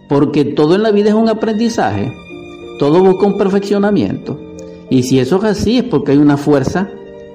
Porque 0.08 0.44
todo 0.44 0.74
en 0.74 0.82
la 0.82 0.90
vida 0.90 1.10
es 1.10 1.14
un 1.14 1.28
aprendizaje, 1.28 2.12
todo 2.78 3.02
busca 3.02 3.26
un 3.26 3.38
perfeccionamiento. 3.38 4.38
Y 4.90 5.04
si 5.04 5.20
eso 5.20 5.36
es 5.36 5.44
así 5.44 5.78
es 5.78 5.84
porque 5.84 6.12
hay 6.12 6.18
una 6.18 6.36
fuerza 6.36 6.88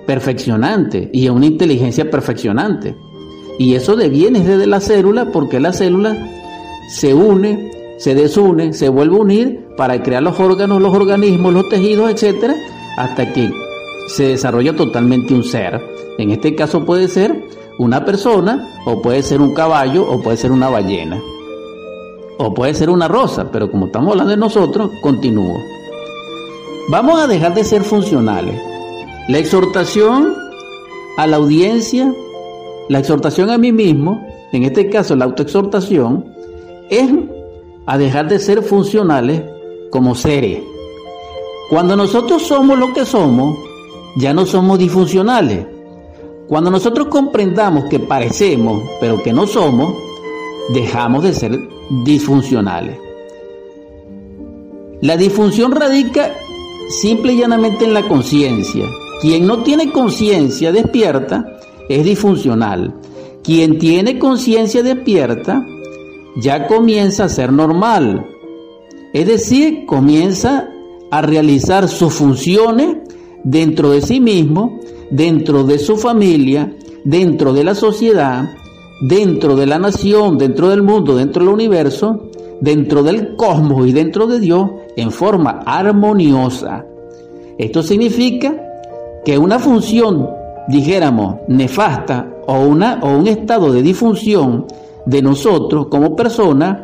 perfeccionante 0.05 1.09
y 1.13 1.29
una 1.29 1.45
inteligencia 1.45 2.09
perfeccionante. 2.11 2.95
Y 3.57 3.75
eso 3.75 3.95
deviene 3.95 4.41
desde 4.41 4.67
la 4.67 4.81
célula 4.81 5.31
porque 5.31 5.59
la 5.59 5.71
célula 5.71 6.17
se 6.89 7.13
une, 7.13 7.71
se 7.97 8.15
desune, 8.15 8.73
se 8.73 8.89
vuelve 8.89 9.15
a 9.15 9.19
unir 9.19 9.67
para 9.77 10.01
crear 10.03 10.23
los 10.23 10.39
órganos, 10.39 10.81
los 10.81 10.93
organismos, 10.93 11.53
los 11.53 11.69
tejidos, 11.69 12.11
etcétera, 12.11 12.55
hasta 12.97 13.31
que 13.33 13.51
se 14.07 14.29
desarrolla 14.29 14.75
totalmente 14.75 15.33
un 15.33 15.43
ser. 15.43 15.81
En 16.17 16.31
este 16.31 16.55
caso 16.55 16.85
puede 16.85 17.07
ser 17.07 17.43
una 17.79 18.05
persona, 18.05 18.69
o 18.85 19.01
puede 19.01 19.21
ser 19.21 19.41
un 19.41 19.53
caballo, 19.53 20.09
o 20.09 20.21
puede 20.21 20.37
ser 20.37 20.51
una 20.51 20.69
ballena, 20.69 21.21
o 22.37 22.53
puede 22.53 22.73
ser 22.73 22.89
una 22.89 23.07
rosa, 23.07 23.51
pero 23.51 23.69
como 23.69 23.87
estamos 23.87 24.11
hablando 24.11 24.31
de 24.31 24.37
nosotros, 24.37 24.91
continúo. 25.01 25.57
Vamos 26.89 27.19
a 27.19 27.27
dejar 27.27 27.53
de 27.53 27.63
ser 27.63 27.83
funcionales. 27.83 28.61
La 29.27 29.39
exhortación 29.39 30.35
a 31.17 31.27
la 31.27 31.37
audiencia, 31.37 32.13
la 32.89 32.99
exhortación 32.99 33.49
a 33.49 33.57
mí 33.57 33.71
mismo, 33.71 34.21
en 34.51 34.63
este 34.63 34.89
caso 34.89 35.15
la 35.15 35.25
autoexhortación, 35.25 36.25
es 36.89 37.09
a 37.85 37.97
dejar 37.97 38.27
de 38.27 38.39
ser 38.39 38.61
funcionales 38.61 39.41
como 39.91 40.15
seres. 40.15 40.63
Cuando 41.69 41.95
nosotros 41.95 42.43
somos 42.43 42.77
lo 42.77 42.93
que 42.93 43.05
somos, 43.05 43.57
ya 44.17 44.33
no 44.33 44.45
somos 44.45 44.79
disfuncionales. 44.79 45.65
Cuando 46.47 46.69
nosotros 46.69 47.07
comprendamos 47.07 47.85
que 47.85 47.99
parecemos, 47.99 48.83
pero 48.99 49.21
que 49.23 49.33
no 49.33 49.47
somos, 49.47 49.95
dejamos 50.73 51.23
de 51.23 51.33
ser 51.33 51.59
disfuncionales. 52.03 52.97
La 55.01 55.17
disfunción 55.17 55.71
radica 55.71 56.33
simple 56.89 57.33
y 57.33 57.37
llanamente 57.37 57.85
en 57.85 57.93
la 57.93 58.07
conciencia. 58.07 58.85
Quien 59.21 59.47
no 59.47 59.63
tiene 59.63 59.91
conciencia 59.91 60.71
despierta 60.71 61.57
es 61.89 62.03
disfuncional. 62.03 62.93
Quien 63.43 63.77
tiene 63.79 64.17
conciencia 64.19 64.83
despierta 64.83 65.65
ya 66.35 66.67
comienza 66.67 67.25
a 67.25 67.29
ser 67.29 67.51
normal. 67.51 68.27
Es 69.13 69.27
decir, 69.27 69.85
comienza 69.85 70.69
a 71.11 71.21
realizar 71.21 71.87
sus 71.87 72.13
funciones 72.13 72.97
dentro 73.43 73.91
de 73.91 74.01
sí 74.01 74.19
mismo, 74.19 74.79
dentro 75.11 75.63
de 75.63 75.79
su 75.79 75.97
familia, 75.97 76.75
dentro 77.03 77.53
de 77.53 77.63
la 77.63 77.75
sociedad, 77.75 78.49
dentro 79.01 79.55
de 79.55 79.65
la 79.65 79.79
nación, 79.79 80.37
dentro 80.37 80.69
del 80.69 80.83
mundo, 80.83 81.15
dentro 81.15 81.43
del 81.43 81.53
universo, 81.53 82.29
dentro 82.59 83.03
del 83.03 83.35
cosmos 83.35 83.87
y 83.87 83.93
dentro 83.93 84.27
de 84.27 84.39
Dios 84.39 84.69
en 84.95 85.11
forma 85.11 85.61
armoniosa. 85.65 86.85
Esto 87.57 87.83
significa 87.83 88.55
que 89.23 89.37
una 89.37 89.59
función, 89.59 90.27
dijéramos, 90.67 91.35
nefasta 91.47 92.29
o, 92.47 92.53
o 92.55 93.17
un 93.17 93.27
estado 93.27 93.71
de 93.71 93.81
disfunción 93.81 94.65
de 95.05 95.21
nosotros 95.21 95.87
como 95.89 96.15
personas, 96.15 96.79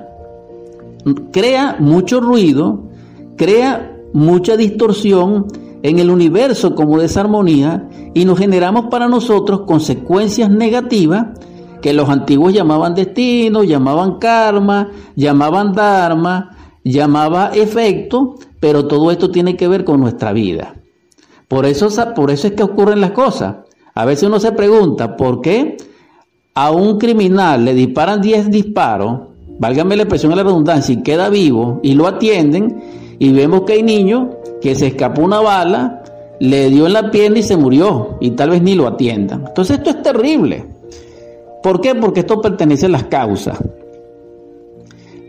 crea 1.32 1.78
mucho 1.80 2.22
ruido, 2.22 2.84
crea 3.36 3.98
mucha 4.14 4.58
distorsión 4.58 5.48
en 5.84 6.00
el 6.00 6.12
universo 6.12 6.76
como 6.76 7.00
desarmonía 7.00 7.90
y 8.14 8.26
nos 8.26 8.38
generamos 8.38 8.88
para 8.88 9.08
nosotros 9.08 9.62
consecuencias 9.62 10.50
negativas 10.50 11.28
que 11.82 11.94
los 11.94 12.10
antiguos 12.10 12.54
llamaban 12.54 12.94
destino, 12.94 13.64
llamaban 13.64 14.20
karma, 14.20 14.90
llamaban 15.16 15.74
dharma, 15.74 16.56
llamaba 16.84 17.52
efecto, 17.54 18.36
pero 18.60 18.88
todo 18.88 19.10
esto 19.10 19.32
tiene 19.32 19.58
que 19.58 19.68
ver 19.68 19.84
con 19.84 20.00
nuestra 20.00 20.32
vida. 20.32 20.76
Por 21.48 21.66
eso, 21.66 21.90
por 22.16 22.30
eso 22.30 22.48
es 22.48 22.54
que 22.54 22.64
ocurren 22.64 23.02
las 23.02 23.12
cosas. 23.12 23.58
A 23.96 24.06
veces 24.06 24.24
uno 24.30 24.40
se 24.40 24.52
pregunta, 24.52 25.18
¿por 25.18 25.42
qué 25.42 25.78
a 26.54 26.72
un 26.72 26.98
criminal 26.98 27.64
le 27.66 27.74
disparan 27.74 28.22
10 28.22 28.52
disparos, 28.52 29.22
válgame 29.60 29.96
la 29.96 30.04
expresión 30.04 30.32
de 30.32 30.38
la 30.38 30.44
redundancia, 30.44 30.94
y 30.94 31.04
queda 31.04 31.30
vivo 31.30 31.80
y 31.84 31.94
lo 31.94 32.08
atienden 32.08 32.82
y 33.20 33.32
vemos 33.32 33.62
que 33.62 33.74
hay 33.74 33.84
niños 33.84 34.28
que 34.62 34.76
se 34.76 34.88
escapó 34.88 35.22
una 35.22 35.42
bala, 35.42 36.04
le 36.40 36.70
dio 36.70 36.88
en 36.88 36.94
la 36.94 37.12
pierna 37.12 37.40
y 37.40 37.44
se 37.44 37.56
murió 37.56 38.18
y 38.20 38.32
tal 38.32 38.50
vez 38.50 38.62
ni 38.62 38.76
lo 38.76 38.88
atiendan. 38.88 39.46
Entonces 39.48 39.78
esto 39.78 39.92
es 39.92 40.02
terrible. 40.02 40.66
¿Por 41.62 41.80
qué? 41.82 41.94
Porque 41.94 42.22
esto 42.22 42.42
pertenece 42.42 42.88
a 42.88 42.90
las 42.90 43.04
causas. 43.06 43.60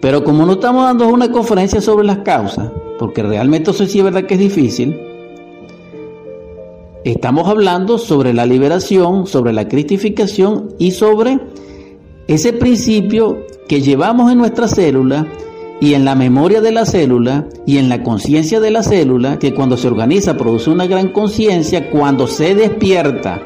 Pero 0.00 0.24
como 0.24 0.46
no 0.46 0.52
estamos 0.52 0.85
dando 0.85 1.06
una 1.08 1.30
conferencia 1.30 1.80
sobre 1.80 2.06
las 2.06 2.18
causas, 2.18 2.70
porque 2.98 3.22
realmente 3.22 3.70
eso 3.70 3.87
sí 3.87 3.98
es 3.98 4.04
verdad 4.04 4.24
que 4.24 4.35
es 4.35 4.40
difícil, 4.40 4.98
estamos 7.04 7.48
hablando 7.48 7.98
sobre 7.98 8.32
la 8.32 8.46
liberación, 8.46 9.26
sobre 9.26 9.52
la 9.52 9.68
cristificación 9.68 10.74
y 10.78 10.92
sobre 10.92 11.38
ese 12.28 12.52
principio 12.52 13.46
que 13.68 13.80
llevamos 13.80 14.30
en 14.30 14.38
nuestra 14.38 14.68
célula 14.68 15.26
y 15.80 15.94
en 15.94 16.04
la 16.04 16.14
memoria 16.14 16.60
de 16.60 16.70
la 16.70 16.86
célula 16.86 17.48
y 17.66 17.78
en 17.78 17.88
la 17.88 18.04
conciencia 18.04 18.60
de 18.60 18.70
la 18.70 18.84
célula, 18.84 19.38
que 19.40 19.52
cuando 19.52 19.76
se 19.76 19.88
organiza 19.88 20.36
produce 20.36 20.70
una 20.70 20.86
gran 20.86 21.08
conciencia, 21.08 21.90
cuando 21.90 22.28
se 22.28 22.54
despierta. 22.54 23.42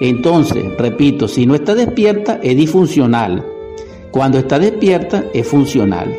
Entonces, 0.00 0.64
repito, 0.76 1.26
si 1.26 1.46
no 1.46 1.54
está 1.54 1.74
despierta 1.74 2.38
es 2.42 2.56
disfuncional. 2.56 3.46
Cuando 4.10 4.38
está 4.38 4.58
despierta 4.58 5.24
es 5.32 5.46
funcional. 5.48 6.14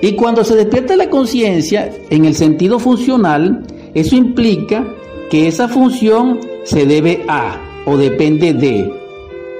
Y 0.00 0.12
cuando 0.12 0.42
se 0.44 0.56
despierta 0.56 0.96
la 0.96 1.10
conciencia 1.10 1.92
en 2.08 2.24
el 2.24 2.34
sentido 2.34 2.78
funcional, 2.78 3.64
eso 3.94 4.16
implica 4.16 4.86
que 5.30 5.48
esa 5.48 5.68
función 5.68 6.40
se 6.64 6.86
debe 6.86 7.24
a 7.28 7.60
o 7.86 7.96
depende 7.96 8.54
de 8.54 8.92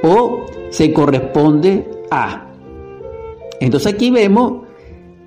o 0.03 0.47
se 0.71 0.93
corresponde 0.93 1.89
a. 2.11 2.51
Entonces 3.61 3.93
aquí 3.93 4.11
vemos 4.11 4.65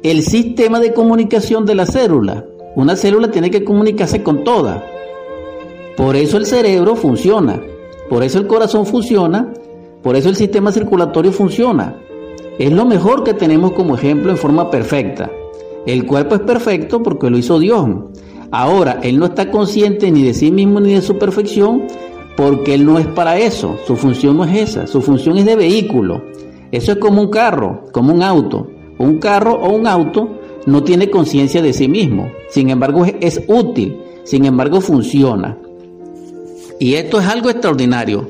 el 0.04 0.23
sistema 0.23 0.80
de 0.80 0.93
comunicación 0.93 1.65
de 1.65 1.75
la 1.75 1.86
célula. 1.86 2.45
Una 2.75 2.95
célula 2.95 3.30
tiene 3.30 3.51
que 3.51 3.63
comunicarse 3.63 4.23
con 4.23 4.43
toda. 4.43 4.84
Por 5.97 6.15
eso 6.15 6.38
el 6.38 6.45
cerebro 6.45 6.95
funciona, 6.95 7.62
por 8.10 8.23
eso 8.23 8.39
el 8.39 8.47
corazón 8.47 8.86
funciona, 8.86 9.51
por 10.01 10.15
eso 10.15 10.30
el 10.30 10.36
sistema 10.36 10.71
circulatorio 10.71 11.32
funciona. 11.32 11.97
Es 12.58 12.71
lo 12.71 12.86
mejor 12.86 13.23
que 13.23 13.34
tenemos 13.34 13.73
como 13.73 13.95
ejemplo 13.95 14.32
en 14.32 14.38
forma 14.38 14.71
perfecta. 14.71 15.30
El 15.86 16.06
cuerpo 16.06 16.36
es 16.36 16.41
perfecto 16.41 17.04
porque 17.04 17.30
lo 17.30 17.38
hizo 17.38 17.60
Dios. 17.60 17.88
Ahora, 18.52 19.00
Él 19.02 19.18
no 19.18 19.26
está 19.26 19.50
consciente 19.50 20.12
ni 20.12 20.24
de 20.24 20.34
sí 20.34 20.52
mismo 20.52 20.80
ni 20.80 20.94
de 20.94 21.02
su 21.02 21.18
perfección 21.18 21.84
porque 22.36 22.74
Él 22.74 22.86
no 22.86 23.00
es 23.00 23.08
para 23.08 23.38
eso. 23.38 23.78
Su 23.88 23.96
función 23.96 24.38
no 24.38 24.44
es 24.44 24.70
esa. 24.70 24.88
Su 24.88 25.02
función 25.02 25.38
es 25.38 25.46
de 25.46 25.56
vehículo. 25.56 26.24
Eso 26.72 26.94
es 26.94 26.98
como 26.98 27.22
un 27.22 27.30
carro, 27.30 27.86
como 27.92 28.14
un 28.14 28.24
auto. 28.24 28.68
Un 28.98 29.20
carro 29.20 29.54
o 29.54 29.72
un 29.72 29.88
auto 29.88 30.42
no 30.66 30.84
tiene 30.84 31.10
conciencia 31.10 31.62
de 31.62 31.74
sí 31.74 31.88
mismo, 31.88 32.32
sin 32.50 32.70
embargo 32.70 33.06
es, 33.20 33.42
útil, 33.48 33.98
sin 34.24 34.46
embargo 34.46 34.82
funciona. 34.82 35.58
Y 36.80 36.96
esto 36.96 37.20
es 37.20 37.28
algo 37.28 37.50
extraordinario. 37.50 38.28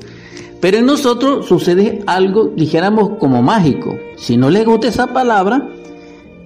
Pero 0.60 0.78
en 0.78 0.86
nosotros 0.86 1.48
sucede 1.48 2.04
algo, 2.06 2.52
dijéramos, 2.56 3.18
como 3.18 3.42
mágico. 3.42 3.98
Si 4.16 4.38
no 4.38 4.50
les 4.50 4.66
gusta 4.66 4.88
esa 4.88 5.08
palabra, 5.08 5.70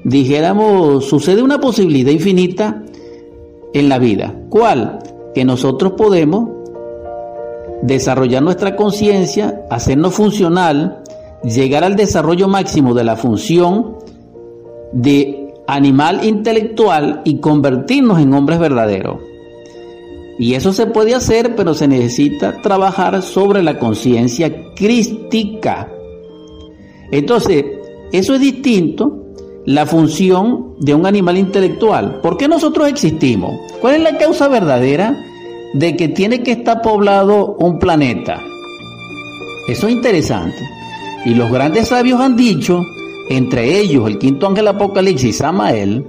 dijéramos, 0.03 1.05
sucede 1.05 1.43
una 1.43 1.59
posibilidad 1.59 2.11
infinita 2.11 2.83
en 3.75 3.89
la 3.89 3.99
vida. 3.99 4.33
¿Cuál? 4.49 4.99
Que 5.33 5.43
nosotros 5.43 5.93
podemos 5.97 6.49
desarrollar 7.81 8.41
nuestra 8.41 8.75
conciencia, 8.77 9.65
hacernos 9.69 10.13
funcional, 10.13 11.03
llegar 11.43 11.83
al 11.83 11.97
desarrollo 11.97 12.47
máximo 12.47 12.93
de 12.93 13.03
la 13.03 13.17
función 13.17 13.97
de 14.93 15.53
animal 15.67 16.23
intelectual 16.23 17.21
y 17.25 17.39
convertirnos 17.39 18.19
en 18.19 18.33
hombres 18.33 18.59
verdaderos. 18.59 19.17
Y 20.39 20.53
eso 20.53 20.71
se 20.71 20.87
puede 20.87 21.13
hacer, 21.13 21.55
pero 21.55 21.73
se 21.73 21.87
necesita 21.89 22.61
trabajar 22.61 23.21
sobre 23.21 23.61
la 23.61 23.77
conciencia 23.77 24.73
crística. 24.73 25.91
Entonces, 27.11 27.65
eso 28.13 28.35
es 28.35 28.39
distinto 28.39 29.24
la 29.65 29.85
función 29.85 30.75
de 30.79 30.93
un 30.93 31.05
animal 31.05 31.37
intelectual. 31.37 32.21
¿Por 32.21 32.37
qué 32.37 32.47
nosotros 32.47 32.87
existimos? 32.87 33.53
¿Cuál 33.81 33.95
es 33.95 34.01
la 34.01 34.17
causa 34.17 34.47
verdadera 34.47 35.17
de 35.73 35.95
que 35.95 36.07
tiene 36.07 36.43
que 36.43 36.51
estar 36.51 36.81
poblado 36.81 37.55
un 37.59 37.79
planeta? 37.79 38.41
Eso 39.67 39.87
es 39.87 39.93
interesante. 39.93 40.69
Y 41.25 41.33
los 41.33 41.51
grandes 41.51 41.87
sabios 41.87 42.21
han 42.21 42.35
dicho 42.35 42.83
entre 43.29 43.79
ellos 43.79 44.07
el 44.07 44.19
quinto 44.19 44.47
ángel 44.47 44.67
Apocalipsis, 44.67 45.37
Samael, 45.37 46.05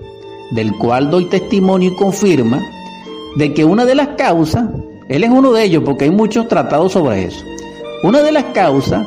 del 0.50 0.76
cual 0.76 1.10
doy 1.10 1.24
testimonio 1.24 1.90
y 1.92 1.96
confirma 1.96 2.60
de 3.36 3.54
que 3.54 3.64
una 3.64 3.84
de 3.84 3.94
las 3.94 4.08
causas, 4.08 4.68
él 5.08 5.24
es 5.24 5.30
uno 5.30 5.52
de 5.52 5.64
ellos 5.64 5.82
porque 5.84 6.04
hay 6.04 6.10
muchos 6.10 6.48
tratados 6.48 6.92
sobre 6.92 7.24
eso, 7.24 7.44
una 8.02 8.20
de 8.20 8.32
las 8.32 8.44
causas 8.46 9.06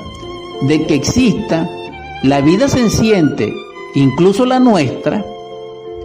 de 0.67 0.85
que 0.85 0.95
exista 0.95 1.69
la 2.23 2.41
vida 2.41 2.67
senciente, 2.67 3.53
incluso 3.95 4.45
la 4.45 4.59
nuestra, 4.59 5.25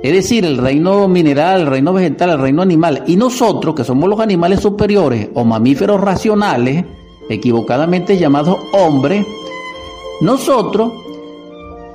es 0.03 0.13
decir, 0.13 0.45
el 0.45 0.59
reino 0.59 1.09
mineral, 1.09 1.63
el 1.63 1.67
reino 1.67 1.93
vegetal, 1.93 2.31
el 2.31 2.39
reino 2.39 2.63
animal, 2.63 3.05
y 3.07 3.17
nosotros, 3.17 3.75
que 3.75 3.85
somos 3.85 4.09
los 4.09 4.21
animales 4.21 4.61
superiores 4.61 5.29
o 5.35 5.45
mamíferos 5.45 6.01
racionales, 6.01 6.85
equivocadamente 7.29 8.19
llamados 8.19 8.59
hombres, 8.73 9.27
nosotros 10.21 10.93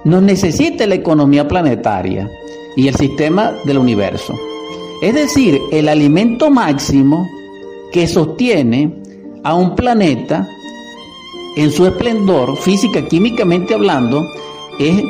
nos 0.04 0.22
necesita 0.24 0.88
la 0.88 0.96
economía 0.96 1.48
planetaria 1.48 2.30
y 2.76 2.88
el 2.88 2.96
sistema 2.96 3.54
del 3.66 3.78
universo. 3.78 4.34
Es 5.02 5.14
decir, 5.14 5.62
el 5.72 5.88
alimento 5.88 6.50
máximo 6.50 7.28
que 7.92 8.08
sostiene 8.08 9.02
a 9.44 9.56
un 9.56 9.76
planeta 9.76 10.48
en 11.56 11.72
su 11.72 11.86
esplendor, 11.86 12.58
física, 12.58 13.08
químicamente 13.08 13.74
hablando, 13.74 14.26
es 14.80 15.04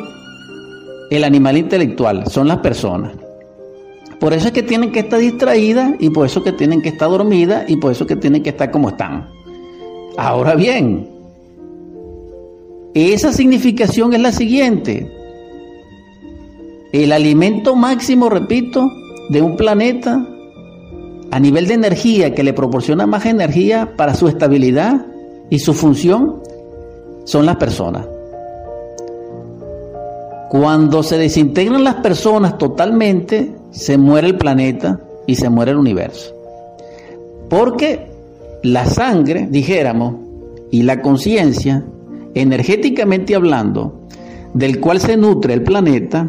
el 1.09 1.23
animal 1.23 1.57
intelectual, 1.57 2.27
son 2.27 2.47
las 2.47 2.57
personas. 2.57 3.13
Por 4.19 4.33
eso 4.33 4.47
es 4.47 4.53
que 4.53 4.63
tienen 4.63 4.91
que 4.91 4.99
estar 4.99 5.19
distraídas 5.19 5.93
y 5.99 6.09
por 6.09 6.25
eso 6.25 6.39
es 6.39 6.45
que 6.45 6.51
tienen 6.51 6.81
que 6.81 6.89
estar 6.89 7.09
dormidas 7.09 7.69
y 7.69 7.77
por 7.77 7.91
eso 7.91 8.03
es 8.03 8.07
que 8.09 8.15
tienen 8.17 8.43
que 8.43 8.49
estar 8.49 8.69
como 8.69 8.89
están. 8.89 9.29
Ahora 10.17 10.55
bien, 10.55 11.07
esa 12.93 13.31
significación 13.31 14.13
es 14.13 14.19
la 14.19 14.31
siguiente. 14.31 15.09
El 16.91 17.13
alimento 17.13 17.75
máximo, 17.75 18.29
repito, 18.29 18.91
de 19.29 19.41
un 19.41 19.55
planeta 19.55 20.27
a 21.31 21.39
nivel 21.39 21.67
de 21.67 21.75
energía 21.75 22.33
que 22.33 22.43
le 22.43 22.53
proporciona 22.53 23.05
más 23.05 23.25
energía 23.25 23.93
para 23.95 24.15
su 24.15 24.27
estabilidad 24.27 25.05
y 25.49 25.59
su 25.59 25.73
función 25.73 26.41
son 27.23 27.45
las 27.45 27.55
personas. 27.55 28.05
Cuando 30.49 31.03
se 31.03 31.19
desintegran 31.19 31.83
las 31.83 31.95
personas 31.95 32.57
totalmente, 32.57 33.55
se 33.69 33.99
muere 33.99 34.27
el 34.27 34.37
planeta 34.37 34.99
y 35.27 35.35
se 35.35 35.47
muere 35.47 35.71
el 35.71 35.77
universo. 35.77 36.33
Porque 37.49 38.07
la 38.63 38.85
sangre, 38.85 39.47
dijéramos, 39.49 40.15
y 40.71 40.81
la 40.81 41.01
conciencia, 41.03 41.85
energéticamente 42.33 43.35
hablando, 43.35 44.07
del 44.55 44.79
cual 44.79 44.99
se 44.99 45.17
nutre 45.17 45.53
el 45.53 45.61
planeta, 45.61 46.27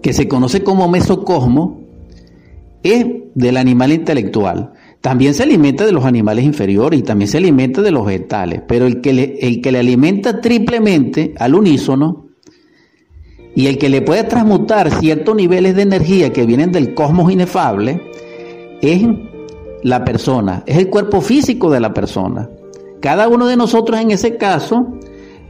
que 0.00 0.14
se 0.14 0.26
conoce 0.26 0.62
como 0.62 0.88
mesocosmo, 0.88 1.82
es 2.82 3.04
del 3.34 3.58
animal 3.58 3.92
intelectual. 3.92 4.72
También 5.02 5.34
se 5.34 5.42
alimenta 5.42 5.84
de 5.84 5.92
los 5.92 6.06
animales 6.06 6.46
inferiores 6.46 7.00
y 7.00 7.02
también 7.02 7.28
se 7.28 7.36
alimenta 7.36 7.82
de 7.82 7.90
los 7.90 8.06
vegetales, 8.06 8.62
pero 8.66 8.86
el 8.86 9.02
que 9.02 9.12
le, 9.12 9.38
el 9.40 9.60
que 9.60 9.70
le 9.70 9.80
alimenta 9.80 10.40
triplemente 10.40 11.34
al 11.38 11.54
unísono 11.54 12.29
y 13.54 13.66
el 13.66 13.78
que 13.78 13.88
le 13.88 14.02
puede 14.02 14.24
transmutar 14.24 14.90
ciertos 14.90 15.34
niveles 15.34 15.74
de 15.74 15.82
energía 15.82 16.32
que 16.32 16.46
vienen 16.46 16.72
del 16.72 16.94
cosmos 16.94 17.32
inefable 17.32 18.00
es 18.80 19.02
la 19.82 20.04
persona, 20.04 20.62
es 20.66 20.78
el 20.78 20.88
cuerpo 20.88 21.20
físico 21.20 21.70
de 21.70 21.80
la 21.80 21.92
persona. 21.92 22.48
Cada 23.00 23.28
uno 23.28 23.46
de 23.46 23.56
nosotros 23.56 23.98
en 23.98 24.10
ese 24.10 24.36
caso 24.36 24.86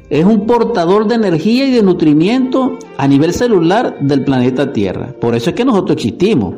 es 0.08 0.24
un 0.24 0.46
portador 0.46 1.06
de 1.06 1.16
energía 1.16 1.66
y 1.66 1.70
de 1.70 1.82
nutrimiento 1.82 2.78
a 2.96 3.06
nivel 3.06 3.32
celular 3.32 3.98
del 4.00 4.24
planeta 4.24 4.72
Tierra. 4.72 5.14
Por 5.20 5.34
eso 5.34 5.50
es 5.50 5.56
que 5.56 5.64
nosotros 5.64 5.96
existimos. 5.96 6.54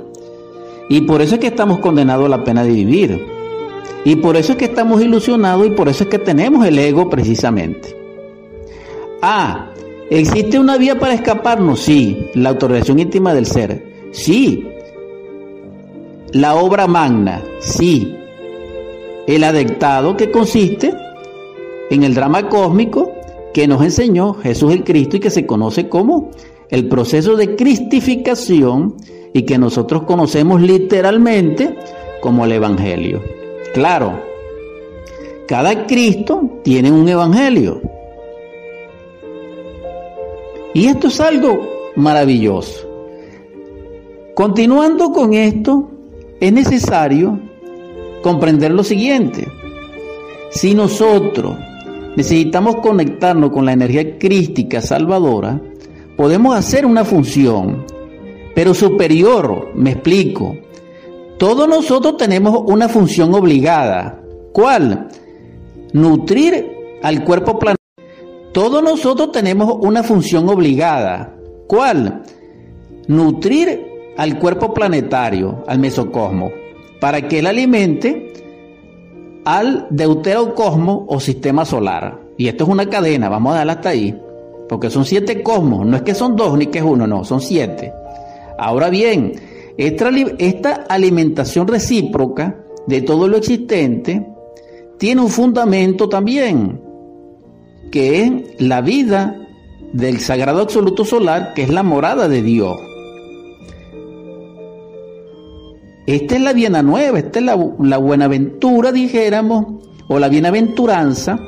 Y 0.89 1.03
por 1.03 1.23
eso 1.23 1.35
es 1.35 1.41
que 1.41 1.49
estamos 1.49 1.79
condenados 1.79 2.27
a 2.27 2.31
la 2.31 2.45
pena 2.45 2.65
de 2.65 2.73
vivir. 2.73 3.27
Y 4.05 4.17
por 4.17 4.37
eso 4.37 4.53
es 4.53 4.59
que 4.59 4.65
estamos 4.67 5.01
ilusionados 5.03 5.67
y 5.67 5.71
por 5.71 5.89
eso 5.89 6.05
es 6.05 6.11
que 6.11 6.19
tenemos 6.19 6.67
el 6.67 6.79
ego 6.79 7.09
precisamente. 7.09 7.97
Ah, 9.23 9.72
¿existe 10.19 10.59
una 10.59 10.77
vía 10.77 10.99
para 10.99 11.15
escaparnos? 11.15 11.81
Sí, 11.81 12.27
la 12.35 12.51
autorización 12.51 12.99
íntima 12.99 13.35
del 13.35 13.47
ser. 13.47 14.11
Sí. 14.13 14.69
La 16.33 16.55
obra 16.55 16.87
magna. 16.87 17.43
Sí. 17.61 18.17
El 19.27 19.45
adectado 19.45 20.17
que 20.17 20.31
consiste 20.31 20.93
en 21.91 22.03
el 22.03 22.15
drama 22.15 22.49
cósmico 22.49 23.13
que 23.53 23.69
nos 23.69 23.83
enseñó 23.83 24.35
Jesús 24.35 24.73
el 24.73 24.85
Cristo 24.85 25.17
y 25.17 25.21
que 25.21 25.31
se 25.31 25.47
conoce 25.47 25.89
como 25.89 26.31
el 26.71 26.89
proceso 26.89 27.37
de 27.37 27.55
cristificación 27.55 28.97
y 29.35 29.43
que 29.43 29.59
nosotros 29.59 30.05
conocemos 30.05 30.61
literalmente 30.61 31.77
como 32.21 32.45
el 32.47 32.53
Evangelio. 32.53 33.23
Claro, 33.75 34.21
cada 35.47 35.87
Cristo 35.87 36.61
tiene 36.65 36.91
un 36.91 37.09
Evangelio. 37.09 37.92
Y 40.75 40.87
esto 40.87 41.09
es 41.09 41.21
algo 41.21 41.61
maravilloso. 41.97 42.89
Continuando 44.35 45.13
con 45.13 45.35
esto, 45.35 45.91
es 46.41 46.53
necesario 46.53 47.39
comprender 48.23 48.73
lo 48.73 48.83
siguiente. 48.83 49.47
Si 50.51 50.75
nosotros 50.75 51.57
necesitamos 52.17 52.77
conectarnos 52.77 53.51
con 53.51 53.67
la 53.67 53.73
energía 53.73 54.19
crística 54.19 54.81
salvadora, 54.81 55.61
podemos 56.17 56.55
hacer 56.55 56.87
una 56.87 57.05
función, 57.05 57.85
pero 58.55 58.73
superior, 58.75 59.73
me 59.75 59.93
explico. 59.93 60.57
Todos 61.39 61.69
nosotros 61.69 62.17
tenemos 62.17 62.63
una 62.67 62.89
función 62.89 63.35
obligada. 63.35 64.23
¿Cuál? 64.53 65.09
Nutrir 65.93 66.71
al 67.03 67.25
cuerpo 67.25 67.59
planetario. 67.59 67.82
Todos 68.53 68.83
nosotros 68.83 69.33
tenemos 69.33 69.79
una 69.81 70.03
función 70.03 70.49
obligada. 70.49 71.35
¿Cuál? 71.67 72.23
Nutrir 73.09 73.81
al 74.17 74.39
cuerpo 74.39 74.75
planetario, 74.75 75.65
al 75.67 75.79
mesocosmo, 75.79 76.51
para 77.01 77.27
que 77.27 77.39
él 77.39 77.47
alimente 77.47 78.33
al 79.45 79.87
deuterocosmo 79.91 81.07
o 81.09 81.19
sistema 81.19 81.65
solar. 81.65 82.21
Y 82.37 82.49
esto 82.49 82.65
es 82.65 82.71
una 82.71 82.89
cadena, 82.89 83.29
vamos 83.29 83.55
a 83.55 83.59
darla 83.59 83.75
hasta 83.75 83.89
ahí, 83.91 84.19
porque 84.69 84.91
son 84.91 85.05
siete 85.05 85.43
cosmos, 85.43 85.87
no 85.87 85.97
es 85.97 86.03
que 86.03 86.15
son 86.15 86.37
dos 86.37 86.57
ni 86.57 86.67
que 86.67 86.79
es 86.79 86.85
uno, 86.85 87.07
no, 87.07 87.25
son 87.25 87.41
siete. 87.41 87.93
Ahora 88.59 88.91
bien, 88.91 89.33
esta, 89.79 90.11
esta 90.39 90.73
alimentación 90.89 91.67
recíproca 91.67 92.59
de 92.87 93.01
todo 93.03 93.29
lo 93.29 93.39
existente 93.39 94.27
tiene 94.99 95.23
un 95.23 95.29
fundamento 95.29 96.09
también, 96.09 96.81
que 97.93 98.23
es 98.23 98.33
la 98.59 98.81
vida 98.81 99.37
del 99.93 100.19
sagrado 100.19 100.63
absoluto 100.63 101.05
solar, 101.05 101.53
que 101.55 101.63
es 101.63 101.69
la 101.69 101.85
morada 101.85 102.27
de 102.27 102.43
Dios. 102.43 102.77
Esta 106.07 106.35
es 106.35 106.41
la 106.41 106.53
Viena 106.53 106.83
Nueva, 106.83 107.21
esta 107.21 107.39
es 107.39 107.45
la, 107.45 107.57
la 107.79 107.99
buenaventura, 107.99 108.91
dijéramos, 108.91 109.85
o 110.09 110.19
la 110.19 110.29
bienaventuranza 110.29 111.39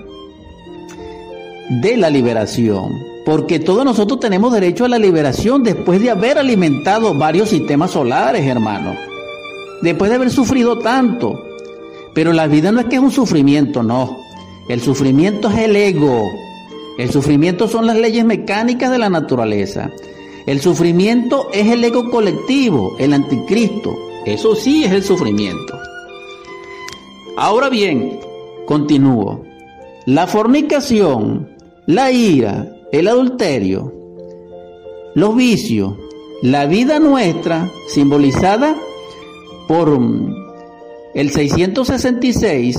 de 1.82 1.96
la 1.96 2.10
liberación. 2.10 2.92
Porque 3.24 3.58
todos 3.58 3.84
nosotros 3.84 4.20
tenemos 4.20 4.52
derecho 4.52 4.84
a 4.84 4.88
la 4.88 4.98
liberación 4.98 5.62
después 5.62 6.00
de 6.00 6.10
haber 6.10 6.38
alimentado 6.38 7.14
varios 7.14 7.48
sistemas 7.48 7.92
solares, 7.92 8.46
hermano. 8.46 8.94
Después 9.80 10.10
de 10.10 10.16
haber 10.16 10.30
sufrido 10.30 10.78
tanto. 10.78 11.42
Pero 12.14 12.32
la 12.34 12.46
vida 12.46 12.70
no 12.70 12.80
es 12.80 12.86
que 12.86 12.96
es 12.96 13.02
un 13.02 13.10
sufrimiento, 13.10 13.82
no. 13.82 14.23
El 14.68 14.80
sufrimiento 14.80 15.48
es 15.50 15.58
el 15.58 15.76
ego. 15.76 16.30
El 16.96 17.10
sufrimiento 17.10 17.68
son 17.68 17.86
las 17.86 17.96
leyes 17.96 18.24
mecánicas 18.24 18.90
de 18.90 18.98
la 18.98 19.10
naturaleza. 19.10 19.90
El 20.46 20.60
sufrimiento 20.60 21.48
es 21.52 21.66
el 21.66 21.84
ego 21.84 22.10
colectivo, 22.10 22.96
el 22.98 23.12
anticristo. 23.12 23.96
Eso 24.24 24.54
sí 24.54 24.84
es 24.84 24.92
el 24.92 25.02
sufrimiento. 25.02 25.78
Ahora 27.36 27.68
bien, 27.68 28.20
continúo. 28.66 29.42
La 30.06 30.26
fornicación, 30.26 31.50
la 31.86 32.10
ira, 32.10 32.74
el 32.92 33.08
adulterio, 33.08 33.92
los 35.14 35.34
vicios, 35.36 35.94
la 36.42 36.66
vida 36.66 36.98
nuestra 36.98 37.70
simbolizada 37.88 38.76
por 39.66 39.98
el 41.14 41.30
666 41.30 42.78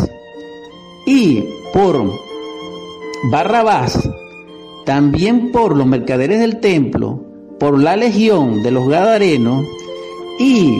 y 1.05 1.43
por 1.75 2.09
Barrabás, 3.29 4.09
también 4.85 5.51
por 5.51 5.75
los 5.75 5.85
mercaderes 5.85 6.39
del 6.39 6.61
templo, 6.61 7.21
por 7.59 7.77
la 7.77 7.97
legión 7.97 8.63
de 8.63 8.71
los 8.71 8.87
Gadarenos 8.87 9.65
y 10.39 10.79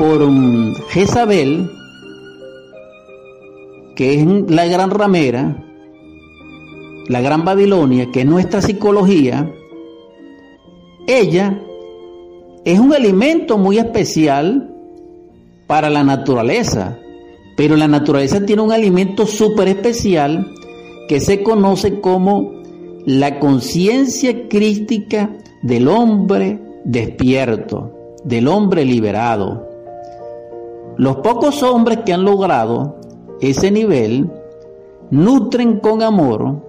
por 0.00 0.22
um, 0.22 0.74
Jezabel, 0.88 1.70
que 3.94 4.14
es 4.14 4.26
la 4.50 4.66
gran 4.66 4.90
ramera, 4.90 5.64
la 7.06 7.20
gran 7.20 7.44
Babilonia, 7.44 8.10
que 8.10 8.22
es 8.22 8.26
nuestra 8.26 8.60
psicología, 8.60 9.48
ella 11.06 11.62
es 12.64 12.80
un 12.80 12.92
alimento 12.92 13.58
muy 13.58 13.78
especial 13.78 14.74
para 15.68 15.88
la 15.88 16.02
naturaleza, 16.02 16.98
pero 17.56 17.74
la 17.76 17.88
naturaleza 17.88 18.44
tiene 18.44 18.62
un 18.62 18.70
alimento 18.70 19.26
súper 19.26 19.68
especial 19.68 20.52
que 21.08 21.20
se 21.20 21.42
conoce 21.42 22.00
como 22.00 22.52
la 23.06 23.38
conciencia 23.38 24.48
crística 24.48 25.30
del 25.62 25.88
hombre 25.88 26.60
despierto, 26.84 27.92
del 28.24 28.46
hombre 28.48 28.84
liberado. 28.84 29.66
Los 30.98 31.16
pocos 31.16 31.62
hombres 31.62 32.00
que 32.04 32.12
han 32.12 32.24
logrado 32.24 33.00
ese 33.40 33.70
nivel 33.70 34.30
nutren 35.10 35.80
con 35.80 36.02
amor 36.02 36.62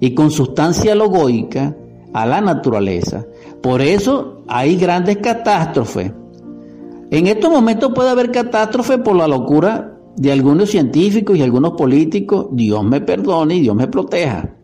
y 0.00 0.14
con 0.14 0.30
sustancia 0.30 0.94
logoica 0.94 1.74
a 2.12 2.26
la 2.26 2.40
naturaleza. 2.40 3.26
Por 3.60 3.82
eso 3.82 4.42
hay 4.46 4.76
grandes 4.76 5.18
catástrofes. 5.18 6.12
En 7.10 7.26
estos 7.26 7.50
momentos 7.50 7.92
puede 7.94 8.10
haber 8.10 8.30
catástrofes 8.30 8.98
por 8.98 9.16
la 9.16 9.26
locura 9.26 9.97
de 10.18 10.32
algunos 10.32 10.70
científicos 10.70 11.36
y 11.36 11.42
algunos 11.42 11.72
políticos. 11.72 12.48
Dios 12.52 12.84
me 12.84 13.00
perdone 13.00 13.56
y 13.56 13.60
Dios 13.60 13.76
me 13.76 13.86
proteja. 13.86 14.54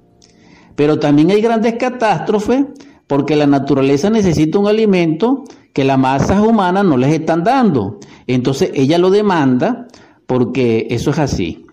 Pero 0.75 0.99
también 0.99 1.31
hay 1.31 1.41
grandes 1.41 1.75
catástrofes 1.75 2.67
porque 3.07 3.37
la 3.37 3.47
naturaleza 3.47 4.11
necesita 4.11 4.59
un 4.59 4.67
alimento 4.67 5.45
que 5.73 5.85
las 5.85 5.99
masas 5.99 6.41
humanas 6.41 6.85
no 6.85 6.97
les 6.97 7.13
están 7.13 7.45
dando. 7.45 7.99
Entonces 8.27 8.71
ella 8.75 8.99
lo 8.99 9.11
demanda 9.11 9.87
porque 10.27 10.89
eso 10.91 11.11
es 11.11 11.19
así. 11.19 11.64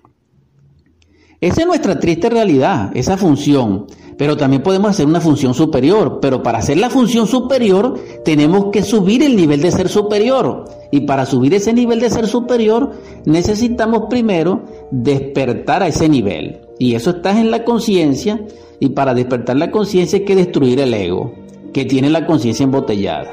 Esa 1.41 1.61
es 1.61 1.67
nuestra 1.67 1.99
triste 1.99 2.29
realidad, 2.29 2.91
esa 2.93 3.17
función. 3.17 3.87
Pero 4.15 4.37
también 4.37 4.61
podemos 4.61 4.91
hacer 4.91 5.07
una 5.07 5.19
función 5.19 5.55
superior. 5.55 6.19
Pero 6.21 6.43
para 6.43 6.59
hacer 6.59 6.77
la 6.77 6.91
función 6.91 7.25
superior 7.25 7.99
tenemos 8.23 8.65
que 8.71 8.83
subir 8.83 9.23
el 9.23 9.35
nivel 9.35 9.59
de 9.59 9.71
ser 9.71 9.89
superior. 9.89 10.65
Y 10.91 11.01
para 11.01 11.25
subir 11.25 11.55
ese 11.55 11.73
nivel 11.73 11.99
de 11.99 12.11
ser 12.11 12.27
superior 12.27 12.91
necesitamos 13.25 14.03
primero 14.07 14.65
despertar 14.91 15.81
a 15.81 15.87
ese 15.87 16.07
nivel. 16.07 16.61
Y 16.77 16.93
eso 16.93 17.09
está 17.09 17.31
en 17.39 17.49
la 17.49 17.63
conciencia. 17.63 18.45
Y 18.79 18.89
para 18.89 19.15
despertar 19.15 19.57
la 19.57 19.71
conciencia 19.71 20.19
hay 20.19 20.25
que 20.25 20.35
destruir 20.35 20.79
el 20.79 20.93
ego, 20.93 21.33
que 21.73 21.85
tiene 21.85 22.11
la 22.11 22.27
conciencia 22.27 22.65
embotellada. 22.65 23.31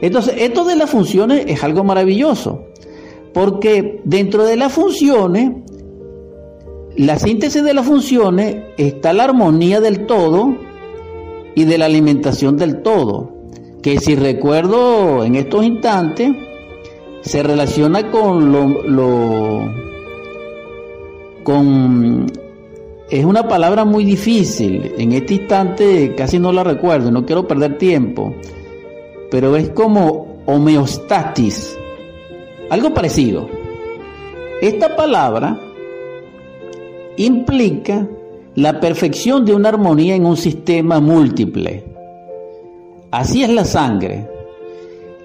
Entonces, 0.00 0.34
esto 0.38 0.64
de 0.64 0.74
las 0.74 0.90
funciones 0.90 1.44
es 1.46 1.62
algo 1.62 1.84
maravilloso. 1.84 2.64
Porque 3.32 4.00
dentro 4.04 4.44
de 4.44 4.56
las 4.56 4.72
funciones 4.72 5.52
la 6.96 7.18
síntesis 7.18 7.62
de 7.62 7.74
las 7.74 7.86
funciones 7.86 8.56
está 8.78 9.12
la 9.12 9.24
armonía 9.24 9.80
del 9.80 10.06
todo 10.06 10.56
y 11.54 11.64
de 11.64 11.78
la 11.78 11.86
alimentación 11.86 12.56
del 12.56 12.82
todo, 12.82 13.32
que 13.82 13.98
si 13.98 14.14
recuerdo 14.16 15.22
en 15.24 15.34
estos 15.34 15.64
instantes, 15.64 16.30
se 17.20 17.42
relaciona 17.42 18.10
con 18.10 18.50
lo, 18.50 19.68
con 21.42 22.26
es 23.10 23.24
una 23.24 23.46
palabra 23.46 23.84
muy 23.84 24.04
difícil. 24.04 24.92
En 24.98 25.12
este 25.12 25.34
instante 25.34 26.14
casi 26.16 26.38
no 26.38 26.50
la 26.50 26.64
recuerdo, 26.64 27.10
no 27.10 27.26
quiero 27.26 27.46
perder 27.46 27.78
tiempo. 27.78 28.34
Pero 29.30 29.54
es 29.56 29.68
como 29.70 30.42
homeostatis. 30.46 31.78
Algo 32.70 32.94
parecido. 32.94 33.48
Esta 34.60 34.96
palabra 34.96 35.65
implica 37.16 38.06
la 38.54 38.80
perfección 38.80 39.44
de 39.44 39.54
una 39.54 39.68
armonía 39.68 40.14
en 40.14 40.26
un 40.26 40.36
sistema 40.36 41.00
múltiple. 41.00 41.84
Así 43.10 43.42
es 43.42 43.50
la 43.50 43.64
sangre. 43.64 44.28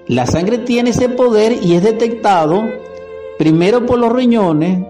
La 0.06 0.26
sangre 0.26 0.58
tiene 0.58 0.90
ese 0.90 1.08
poder 1.08 1.56
y 1.62 1.74
es 1.74 1.82
detectado 1.82 2.62
primero 3.38 3.86
por 3.86 3.98
los 3.98 4.12
riñones 4.12 4.86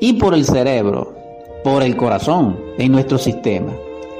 y 0.00 0.14
por 0.14 0.34
el 0.34 0.44
cerebro, 0.44 1.14
por 1.64 1.82
el 1.82 1.96
corazón 1.96 2.58
en 2.78 2.92
nuestro 2.92 3.18
sistema. 3.18 3.72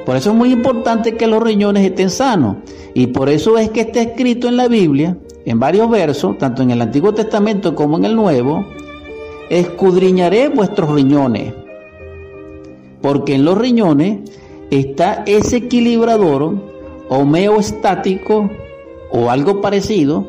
Por 0.04 0.16
eso 0.16 0.30
es 0.30 0.36
muy 0.36 0.52
importante 0.52 1.16
que 1.16 1.26
los 1.26 1.42
riñones 1.42 1.84
estén 1.84 2.10
sanos 2.10 2.56
y 2.94 3.08
por 3.08 3.28
eso 3.28 3.58
es 3.58 3.70
que 3.70 3.82
está 3.82 4.00
escrito 4.00 4.48
en 4.48 4.56
la 4.56 4.68
Biblia, 4.68 5.16
en 5.44 5.60
varios 5.60 5.88
versos, 5.90 6.36
tanto 6.38 6.62
en 6.62 6.70
el 6.70 6.82
Antiguo 6.82 7.14
Testamento 7.14 7.74
como 7.74 7.96
en 7.96 8.04
el 8.04 8.16
Nuevo, 8.16 8.66
escudriñaré 9.50 10.48
vuestros 10.48 10.90
riñones 10.90 11.52
porque 13.00 13.34
en 13.34 13.44
los 13.44 13.56
riñones 13.56 14.20
está 14.70 15.24
ese 15.26 15.56
equilibrador 15.56 16.54
homeostático 17.08 18.50
o 19.10 19.30
algo 19.30 19.60
parecido 19.60 20.26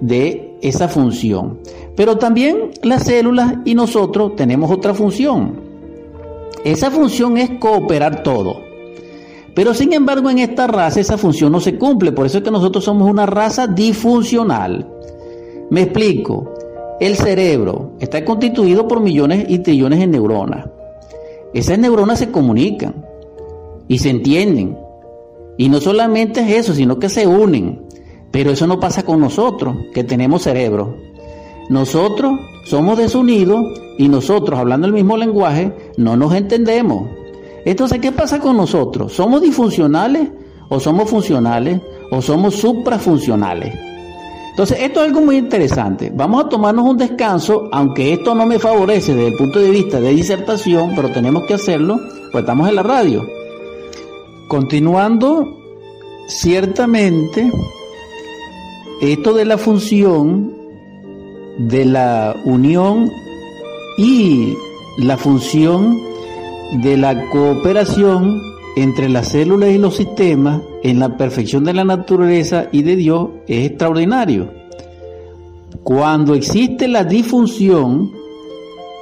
de 0.00 0.56
esa 0.62 0.88
función. 0.88 1.58
Pero 1.96 2.16
también 2.16 2.70
las 2.82 3.04
células 3.04 3.54
y 3.64 3.74
nosotros 3.74 4.36
tenemos 4.36 4.70
otra 4.70 4.94
función. 4.94 5.60
Esa 6.64 6.90
función 6.90 7.36
es 7.38 7.50
cooperar 7.58 8.22
todo. 8.22 8.62
Pero 9.54 9.74
sin 9.74 9.92
embargo 9.92 10.30
en 10.30 10.38
esta 10.38 10.66
raza 10.66 11.00
esa 11.00 11.18
función 11.18 11.50
no 11.52 11.60
se 11.60 11.76
cumple. 11.76 12.12
Por 12.12 12.26
eso 12.26 12.38
es 12.38 12.44
que 12.44 12.50
nosotros 12.50 12.84
somos 12.84 13.10
una 13.10 13.26
raza 13.26 13.66
disfuncional. 13.66 14.86
Me 15.70 15.82
explico. 15.82 16.54
El 17.00 17.16
cerebro 17.16 17.92
está 18.00 18.24
constituido 18.24 18.88
por 18.88 19.00
millones 19.00 19.46
y 19.48 19.60
trillones 19.60 20.00
de 20.00 20.06
neuronas. 20.08 20.66
Esas 21.54 21.78
neuronas 21.78 22.18
se 22.18 22.30
comunican 22.30 23.04
y 23.88 23.98
se 23.98 24.10
entienden. 24.10 24.78
Y 25.56 25.68
no 25.68 25.80
solamente 25.80 26.40
es 26.40 26.50
eso, 26.50 26.74
sino 26.74 26.98
que 26.98 27.08
se 27.08 27.26
unen. 27.26 27.86
Pero 28.30 28.50
eso 28.50 28.66
no 28.66 28.78
pasa 28.78 29.04
con 29.04 29.20
nosotros, 29.20 29.76
que 29.94 30.04
tenemos 30.04 30.42
cerebro. 30.42 30.96
Nosotros 31.70 32.38
somos 32.64 32.98
desunidos 32.98 33.64
y 33.98 34.08
nosotros, 34.08 34.58
hablando 34.58 34.86
el 34.86 34.92
mismo 34.92 35.16
lenguaje, 35.16 35.74
no 35.96 36.16
nos 36.16 36.34
entendemos. 36.34 37.08
Entonces, 37.64 37.98
¿qué 38.00 38.12
pasa 38.12 38.38
con 38.38 38.56
nosotros? 38.56 39.12
¿Somos 39.12 39.42
disfuncionales 39.42 40.28
o 40.68 40.78
somos 40.78 41.10
funcionales 41.10 41.80
o 42.10 42.22
somos 42.22 42.54
suprafuncionales? 42.54 43.87
Entonces, 44.58 44.78
esto 44.80 45.02
es 45.02 45.06
algo 45.06 45.20
muy 45.20 45.36
interesante. 45.36 46.10
Vamos 46.12 46.44
a 46.44 46.48
tomarnos 46.48 46.84
un 46.84 46.96
descanso, 46.96 47.68
aunque 47.70 48.14
esto 48.14 48.34
no 48.34 48.44
me 48.44 48.58
favorece 48.58 49.14
desde 49.14 49.28
el 49.28 49.34
punto 49.36 49.60
de 49.60 49.70
vista 49.70 50.00
de 50.00 50.10
disertación, 50.10 50.94
pero 50.96 51.12
tenemos 51.12 51.44
que 51.44 51.54
hacerlo, 51.54 52.00
pues 52.32 52.42
estamos 52.42 52.68
en 52.68 52.74
la 52.74 52.82
radio. 52.82 53.24
Continuando, 54.48 55.46
ciertamente, 56.26 57.52
esto 59.00 59.32
de 59.32 59.44
la 59.44 59.58
función 59.58 60.52
de 61.58 61.84
la 61.84 62.34
unión 62.44 63.12
y 63.96 64.54
la 64.98 65.16
función 65.16 66.00
de 66.82 66.96
la 66.96 67.30
cooperación 67.30 68.42
entre 68.74 69.08
las 69.08 69.28
células 69.28 69.70
y 69.70 69.78
los 69.78 69.94
sistemas 69.94 70.62
en 70.82 70.98
la 70.98 71.16
perfección 71.16 71.64
de 71.64 71.74
la 71.74 71.84
naturaleza 71.84 72.68
y 72.72 72.82
de 72.82 72.96
Dios 72.96 73.28
es 73.46 73.66
extraordinario. 73.66 74.50
Cuando 75.82 76.34
existe 76.34 76.88
la 76.88 77.04
disfunción 77.04 78.12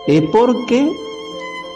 es 0.07 0.23
porque 0.33 0.91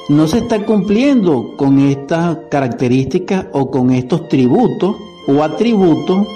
no 0.08 0.26
se 0.26 0.38
está 0.38 0.64
cumpliendo 0.64 1.56
con 1.56 1.78
estas 1.78 2.38
características 2.50 3.46
o 3.52 3.70
con 3.70 3.90
estos 3.90 4.28
tributos 4.28 4.96
o 5.26 5.42
atributos 5.42 6.26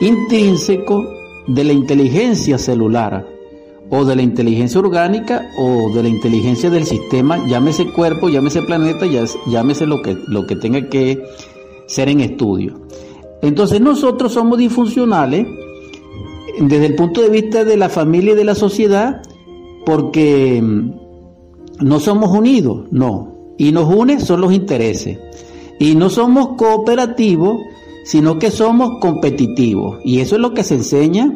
intrínsecos 0.00 1.06
de 1.46 1.64
la 1.64 1.72
inteligencia 1.72 2.58
celular 2.58 3.26
o 3.90 4.04
de 4.04 4.16
la 4.16 4.22
inteligencia 4.22 4.80
orgánica 4.80 5.50
o 5.58 5.90
de 5.94 6.02
la 6.02 6.08
inteligencia 6.08 6.70
del 6.70 6.84
sistema, 6.84 7.46
llámese 7.46 7.86
cuerpo, 7.92 8.28
llámese 8.30 8.62
planeta, 8.62 9.06
llámese 9.46 9.86
lo 9.86 10.00
que, 10.00 10.16
lo 10.28 10.46
que 10.46 10.56
tenga 10.56 10.88
que 10.88 11.22
ser 11.92 12.08
en 12.08 12.20
estudio. 12.20 12.80
Entonces 13.42 13.80
nosotros 13.80 14.32
somos 14.32 14.58
disfuncionales 14.58 15.46
desde 16.58 16.86
el 16.86 16.94
punto 16.94 17.20
de 17.20 17.28
vista 17.28 17.64
de 17.64 17.76
la 17.76 17.88
familia 17.88 18.32
y 18.32 18.36
de 18.36 18.44
la 18.44 18.54
sociedad 18.54 19.22
porque 19.84 20.60
mm, 20.62 20.90
no 21.80 22.00
somos 22.00 22.30
unidos, 22.30 22.86
no. 22.90 23.54
Y 23.58 23.72
nos 23.72 23.92
une 23.92 24.20
son 24.20 24.40
los 24.40 24.52
intereses. 24.52 25.18
Y 25.78 25.94
no 25.94 26.08
somos 26.08 26.56
cooperativos, 26.56 27.58
sino 28.04 28.38
que 28.38 28.50
somos 28.50 29.00
competitivos. 29.00 29.98
Y 30.04 30.20
eso 30.20 30.36
es 30.36 30.40
lo 30.40 30.54
que 30.54 30.64
se 30.64 30.76
enseña 30.76 31.32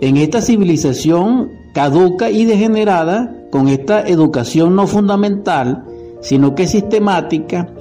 en 0.00 0.16
esta 0.18 0.42
civilización 0.42 1.50
caduca 1.72 2.30
y 2.30 2.44
degenerada 2.44 3.34
con 3.50 3.68
esta 3.68 4.06
educación 4.06 4.76
no 4.76 4.86
fundamental, 4.86 5.84
sino 6.20 6.54
que 6.54 6.66
sistemática, 6.66 7.72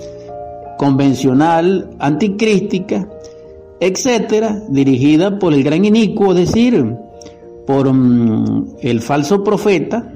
convencional, 0.77 1.89
anticrística, 1.99 3.07
etcétera, 3.79 4.63
dirigida 4.69 5.39
por 5.39 5.53
el 5.53 5.63
gran 5.63 5.85
inicuo, 5.85 6.31
es 6.33 6.47
decir, 6.47 6.95
por 7.67 7.91
mm, 7.91 8.77
el 8.81 9.01
falso 9.01 9.43
profeta, 9.43 10.13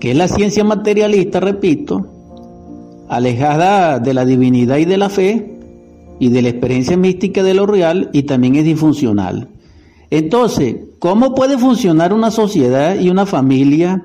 que 0.00 0.10
es 0.10 0.16
la 0.16 0.28
ciencia 0.28 0.64
materialista, 0.64 1.40
repito, 1.40 2.06
alejada 3.08 3.98
de 3.98 4.14
la 4.14 4.24
divinidad 4.24 4.78
y 4.78 4.84
de 4.84 4.96
la 4.96 5.08
fe 5.08 5.58
y 6.18 6.28
de 6.28 6.42
la 6.42 6.48
experiencia 6.48 6.96
mística 6.96 7.42
de 7.42 7.54
lo 7.54 7.66
real 7.66 8.10
y 8.12 8.24
también 8.24 8.56
es 8.56 8.64
disfuncional. 8.64 9.48
Entonces, 10.10 10.76
¿cómo 10.98 11.34
puede 11.34 11.58
funcionar 11.58 12.12
una 12.12 12.30
sociedad 12.30 12.98
y 12.98 13.10
una 13.10 13.26
familia 13.26 14.04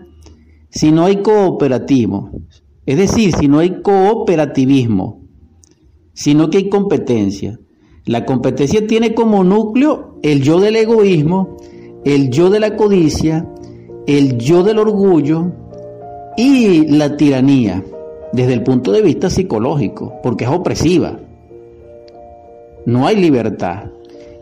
si 0.70 0.92
no 0.92 1.06
hay 1.06 1.18
cooperativo? 1.18 2.32
Es 2.90 2.98
decir, 2.98 3.36
si 3.36 3.48
no 3.48 3.60
hay 3.60 3.84
cooperativismo, 3.84 5.22
sino 6.12 6.50
que 6.50 6.58
hay 6.58 6.70
competencia. 6.70 7.60
La 8.08 8.26
competencia 8.26 8.88
tiene 8.88 9.14
como 9.14 9.44
núcleo 9.44 10.18
el 10.24 10.42
yo 10.42 10.60
del 10.60 10.76
egoísmo, 10.76 11.56
el 12.04 12.32
yo 12.32 12.50
de 12.50 12.60
la 12.60 12.76
codicia, 12.76 13.48
el 14.08 14.40
yo 14.40 14.64
del 14.64 14.80
orgullo 14.80 15.52
y 16.36 16.88
la 16.88 17.16
tiranía 17.16 17.84
desde 18.34 18.54
el 18.54 18.64
punto 18.64 18.92
de 18.92 19.04
vista 19.04 19.30
psicológico, 19.30 20.16
porque 20.24 20.46
es 20.46 20.50
opresiva. 20.50 21.20
No 22.88 23.06
hay 23.06 23.18
libertad. 23.18 23.92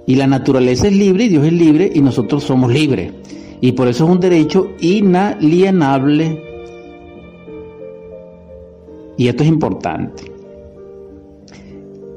Y 0.06 0.16
la 0.16 0.26
naturaleza 0.26 0.88
es 0.88 0.96
libre 0.96 1.26
y 1.26 1.28
Dios 1.28 1.46
es 1.46 1.52
libre 1.52 1.92
y 1.94 2.00
nosotros 2.00 2.46
somos 2.46 2.72
libres. 2.72 3.12
Y 3.60 3.74
por 3.74 3.90
eso 3.90 4.06
es 4.06 4.10
un 4.10 4.22
derecho 4.22 4.70
inalienable. 4.80 6.47
Y 9.18 9.28
esto 9.28 9.44
es 9.44 9.50
importante. 9.50 10.32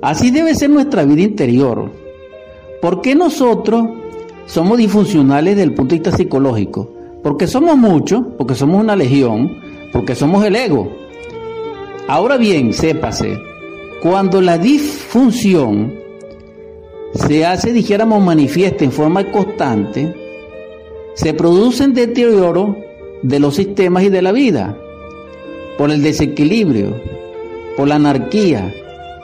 Así 0.03 0.31
debe 0.31 0.55
ser 0.55 0.71
nuestra 0.71 1.05
vida 1.05 1.23
interior. 1.23 1.91
¿Por 2.81 3.01
qué 3.01 3.15
nosotros 3.15 3.85
somos 4.47 4.79
disfuncionales 4.79 5.57
desde 5.57 5.69
el 5.69 5.75
punto 5.75 5.95
de 5.95 6.01
vista 6.01 6.17
psicológico? 6.17 6.91
Porque 7.23 7.47
somos 7.47 7.77
muchos, 7.77 8.23
porque 8.39 8.55
somos 8.55 8.83
una 8.83 8.97
legión, 8.97 9.59
porque 9.93 10.15
somos 10.15 10.45
el 10.45 10.57
ego. 10.57 10.91
Ahora 12.09 12.39
bien, 12.39 12.73
sépase, 12.73 13.39
cuando 14.03 14.41
la 14.41 14.57
disfunción 14.57 15.95
se 17.15 17.45
hace, 17.45 17.73
dijéramos, 17.73 18.23
manifiesta 18.25 18.85
en 18.85 18.93
forma 18.93 19.31
constante, 19.31 20.15
se 21.15 21.35
produce 21.35 21.85
un 21.85 21.93
deterioro 21.93 22.77
de 23.23 23.39
los 23.39 23.57
sistemas 23.57 24.05
y 24.05 24.09
de 24.09 24.23
la 24.23 24.33
vida, 24.33 24.79
por 25.81 25.91
el 25.91 26.03
desequilibrio, 26.03 26.95
por 27.75 27.89
la 27.89 27.95
anarquía, 27.95 28.71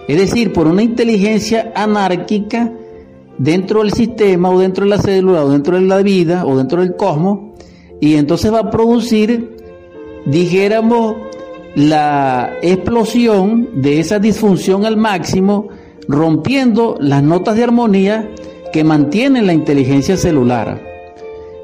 es 0.08 0.16
decir, 0.16 0.54
por 0.54 0.66
una 0.66 0.82
inteligencia 0.82 1.70
anárquica 1.74 2.72
dentro 3.36 3.82
del 3.82 3.92
sistema 3.92 4.48
o 4.48 4.58
dentro 4.58 4.84
de 4.84 4.90
la 4.90 4.96
célula 4.96 5.44
o 5.44 5.50
dentro 5.50 5.76
de 5.76 5.82
la 5.82 6.00
vida 6.00 6.46
o 6.46 6.56
dentro 6.56 6.80
del 6.80 6.96
cosmos, 6.96 7.58
y 8.00 8.14
entonces 8.14 8.50
va 8.50 8.60
a 8.60 8.70
producir, 8.70 9.54
dijéramos, 10.24 11.16
la 11.74 12.54
explosión 12.62 13.82
de 13.82 14.00
esa 14.00 14.18
disfunción 14.18 14.86
al 14.86 14.96
máximo, 14.96 15.68
rompiendo 16.08 16.96
las 16.98 17.22
notas 17.22 17.56
de 17.56 17.64
armonía 17.64 18.30
que 18.72 18.82
mantienen 18.82 19.46
la 19.46 19.52
inteligencia 19.52 20.16
celular. 20.16 20.82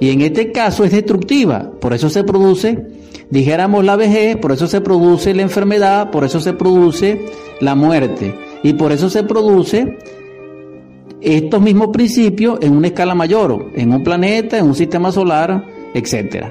Y 0.02 0.10
en 0.10 0.20
este 0.20 0.52
caso 0.52 0.84
es 0.84 0.92
destructiva, 0.92 1.72
por 1.80 1.94
eso 1.94 2.10
se 2.10 2.24
produce, 2.24 3.00
dijéramos, 3.32 3.82
la 3.82 3.96
vejez, 3.96 4.36
por 4.36 4.52
eso 4.52 4.66
se 4.66 4.82
produce 4.82 5.32
la 5.32 5.40
enfermedad, 5.40 6.10
por 6.10 6.22
eso 6.22 6.38
se 6.38 6.52
produce 6.52 7.24
la 7.60 7.74
muerte. 7.74 8.34
Y 8.62 8.74
por 8.74 8.92
eso 8.92 9.08
se 9.08 9.22
produce 9.22 9.96
estos 11.22 11.62
mismos 11.62 11.88
principios 11.88 12.58
en 12.60 12.76
una 12.76 12.88
escala 12.88 13.14
mayor, 13.14 13.70
en 13.74 13.94
un 13.94 14.04
planeta, 14.04 14.58
en 14.58 14.66
un 14.66 14.74
sistema 14.74 15.10
solar, 15.10 15.64
etc. 15.94 16.44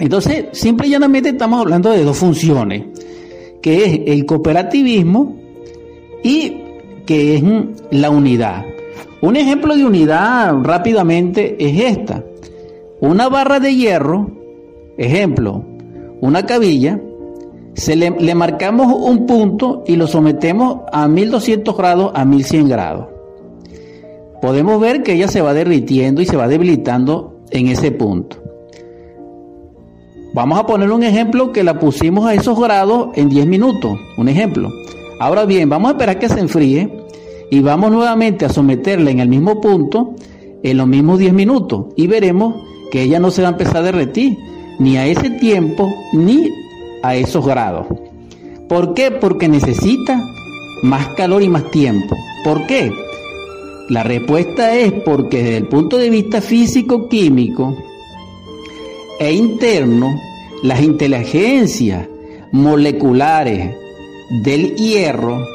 Entonces, 0.00 0.46
simple 0.50 0.88
y 0.88 0.90
llanamente 0.90 1.28
estamos 1.28 1.60
hablando 1.60 1.90
de 1.90 2.02
dos 2.02 2.16
funciones, 2.16 2.82
que 3.62 3.84
es 3.84 4.00
el 4.06 4.26
cooperativismo 4.26 5.36
y 6.24 6.56
que 7.06 7.36
es 7.36 7.44
la 7.92 8.10
unidad. 8.10 8.64
Un 9.20 9.36
ejemplo 9.36 9.76
de 9.76 9.84
unidad 9.84 10.56
rápidamente 10.64 11.54
es 11.56 11.98
esta. 11.98 12.24
Una 13.00 13.28
barra 13.28 13.60
de 13.60 13.76
hierro, 13.76 14.41
ejemplo, 14.98 15.64
una 16.20 16.46
cabilla, 16.46 17.00
se 17.74 17.96
le, 17.96 18.10
le, 18.10 18.34
marcamos 18.34 18.94
un 18.94 19.26
punto 19.26 19.82
y 19.86 19.96
lo 19.96 20.06
sometemos 20.06 20.80
a 20.92 21.08
1200 21.08 21.76
grados 21.76 22.12
a 22.14 22.24
1100 22.24 22.68
grados. 22.68 23.06
Podemos 24.40 24.80
ver 24.80 25.02
que 25.02 25.14
ella 25.14 25.28
se 25.28 25.40
va 25.40 25.54
derritiendo 25.54 26.20
y 26.20 26.26
se 26.26 26.36
va 26.36 26.48
debilitando 26.48 27.40
en 27.50 27.68
ese 27.68 27.92
punto. 27.92 28.42
Vamos 30.34 30.58
a 30.58 30.66
poner 30.66 30.90
un 30.90 31.02
ejemplo 31.02 31.52
que 31.52 31.62
la 31.62 31.78
pusimos 31.78 32.26
a 32.26 32.34
esos 32.34 32.58
grados 32.58 33.10
en 33.14 33.28
10 33.28 33.46
minutos. 33.46 33.98
Un 34.16 34.28
ejemplo. 34.28 34.70
Ahora 35.20 35.44
bien, 35.44 35.68
vamos 35.68 35.90
a 35.90 35.92
esperar 35.92 36.18
que 36.18 36.28
se 36.28 36.40
enfríe 36.40 36.90
y 37.50 37.60
vamos 37.60 37.92
nuevamente 37.92 38.46
a 38.46 38.48
someterla 38.48 39.10
en 39.10 39.20
el 39.20 39.28
mismo 39.28 39.60
punto 39.60 40.14
en 40.62 40.76
los 40.76 40.86
mismos 40.86 41.18
10 41.18 41.34
minutos 41.34 41.86
y 41.96 42.06
veremos 42.06 42.54
que 42.90 43.02
ella 43.02 43.20
no 43.20 43.30
se 43.30 43.42
va 43.42 43.48
a 43.48 43.52
empezar 43.52 43.78
a 43.78 43.82
derretir 43.82 44.38
ni 44.82 44.96
a 44.96 45.06
ese 45.06 45.30
tiempo 45.30 45.94
ni 46.12 46.50
a 47.04 47.14
esos 47.14 47.46
grados. 47.46 47.86
¿Por 48.68 48.94
qué? 48.94 49.12
Porque 49.12 49.48
necesita 49.48 50.20
más 50.82 51.06
calor 51.14 51.42
y 51.42 51.48
más 51.48 51.70
tiempo. 51.70 52.16
¿Por 52.42 52.66
qué? 52.66 52.92
La 53.88 54.02
respuesta 54.02 54.74
es 54.74 54.92
porque 54.92 55.42
desde 55.42 55.56
el 55.58 55.68
punto 55.68 55.98
de 55.98 56.10
vista 56.10 56.40
físico-químico 56.40 57.76
e 59.20 59.32
interno, 59.32 60.18
las 60.64 60.82
inteligencias 60.82 62.08
moleculares 62.50 63.76
del 64.42 64.74
hierro, 64.74 65.46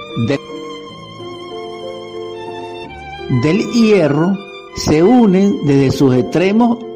del 3.42 3.60
hierro, 3.74 4.38
se 4.76 5.04
unen 5.04 5.66
desde 5.66 5.92
sus 5.92 6.16
extremos 6.16 6.87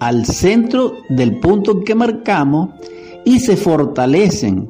al 0.00 0.26
centro 0.26 0.94
del 1.08 1.38
punto 1.40 1.80
que 1.80 1.94
marcamos 1.94 2.70
y 3.24 3.40
se 3.40 3.56
fortalecen. 3.56 4.68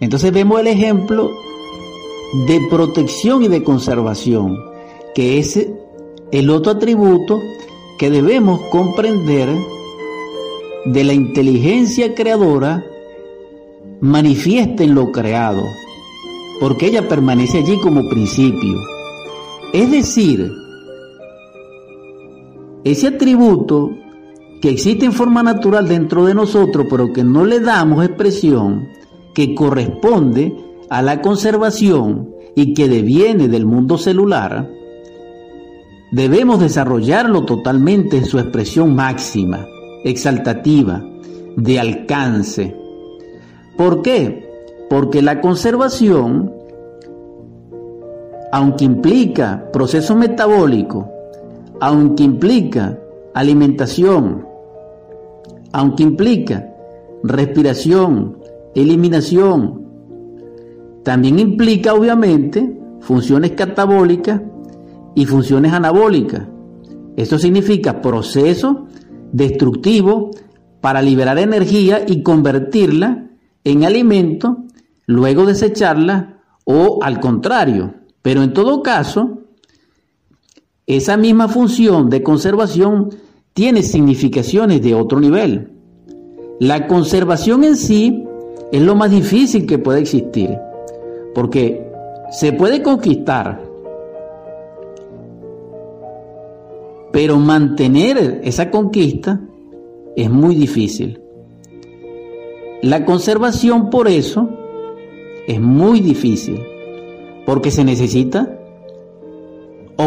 Entonces 0.00 0.32
vemos 0.32 0.60
el 0.60 0.66
ejemplo 0.66 1.30
de 2.46 2.60
protección 2.70 3.42
y 3.42 3.48
de 3.48 3.62
conservación, 3.62 4.56
que 5.14 5.38
es 5.38 5.68
el 6.32 6.50
otro 6.50 6.72
atributo 6.72 7.40
que 7.98 8.10
debemos 8.10 8.60
comprender 8.70 9.48
de 10.86 11.04
la 11.04 11.12
inteligencia 11.12 12.14
creadora 12.14 12.86
manifiesta 14.00 14.82
en 14.82 14.94
lo 14.94 15.12
creado, 15.12 15.62
porque 16.60 16.86
ella 16.86 17.08
permanece 17.08 17.58
allí 17.58 17.78
como 17.80 18.08
principio. 18.08 18.78
Es 19.72 19.90
decir, 19.90 20.50
ese 22.84 23.08
atributo 23.08 23.90
que 24.60 24.70
existe 24.70 25.06
en 25.06 25.12
forma 25.12 25.42
natural 25.42 25.88
dentro 25.88 26.24
de 26.24 26.34
nosotros, 26.34 26.86
pero 26.88 27.12
que 27.12 27.24
no 27.24 27.44
le 27.44 27.60
damos 27.60 28.04
expresión, 28.04 28.88
que 29.34 29.54
corresponde 29.54 30.54
a 30.90 31.02
la 31.02 31.22
conservación 31.22 32.30
y 32.54 32.74
que 32.74 32.88
deviene 32.88 33.48
del 33.48 33.64
mundo 33.64 33.96
celular, 33.96 34.70
debemos 36.12 36.60
desarrollarlo 36.60 37.44
totalmente 37.44 38.16
en 38.18 38.24
su 38.24 38.38
expresión 38.38 38.94
máxima, 38.94 39.66
exaltativa, 40.04 41.02
de 41.56 41.80
alcance. 41.80 42.76
¿Por 43.76 44.02
qué? 44.02 44.48
Porque 44.88 45.22
la 45.22 45.40
conservación, 45.40 46.52
aunque 48.52 48.84
implica 48.84 49.70
proceso 49.72 50.16
metabólico, 50.16 51.08
aunque 51.80 52.22
implica 52.22 52.98
alimentación, 53.34 54.46
aunque 55.72 56.02
implica 56.02 56.66
respiración, 57.22 58.38
eliminación, 58.74 59.86
también 61.02 61.38
implica 61.38 61.94
obviamente 61.94 62.78
funciones 63.00 63.52
catabólicas 63.52 64.40
y 65.14 65.24
funciones 65.26 65.72
anabólicas. 65.72 66.42
Esto 67.16 67.38
significa 67.38 68.00
proceso 68.00 68.86
destructivo 69.32 70.30
para 70.80 71.02
liberar 71.02 71.38
energía 71.38 72.04
y 72.06 72.22
convertirla 72.22 73.26
en 73.64 73.84
alimento, 73.84 74.64
luego 75.06 75.46
desecharla 75.46 76.40
o 76.64 77.00
al 77.02 77.20
contrario. 77.20 77.94
Pero 78.22 78.42
en 78.42 78.52
todo 78.52 78.82
caso, 78.82 79.40
esa 80.96 81.16
misma 81.16 81.46
función 81.46 82.10
de 82.10 82.22
conservación 82.22 83.10
tiene 83.52 83.82
significaciones 83.82 84.82
de 84.82 84.94
otro 84.94 85.20
nivel. 85.20 85.70
La 86.58 86.88
conservación 86.88 87.64
en 87.64 87.76
sí 87.76 88.24
es 88.72 88.82
lo 88.82 88.94
más 88.94 89.10
difícil 89.10 89.66
que 89.66 89.78
puede 89.78 90.00
existir, 90.00 90.58
porque 91.34 91.88
se 92.32 92.52
puede 92.52 92.82
conquistar, 92.82 93.62
pero 97.12 97.38
mantener 97.38 98.40
esa 98.44 98.70
conquista 98.70 99.40
es 100.16 100.28
muy 100.28 100.54
difícil. 100.54 101.20
La 102.82 103.04
conservación 103.04 103.90
por 103.90 104.08
eso 104.08 104.48
es 105.46 105.60
muy 105.60 106.00
difícil, 106.00 106.60
porque 107.46 107.70
se 107.70 107.84
necesita 107.84 108.59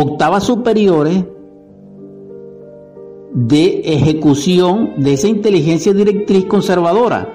octavas 0.02 0.44
superiores 0.44 1.24
de 3.34 3.82
ejecución 3.86 4.94
de 4.98 5.14
esa 5.14 5.28
inteligencia 5.28 5.94
directriz 5.94 6.46
conservadora. 6.46 7.34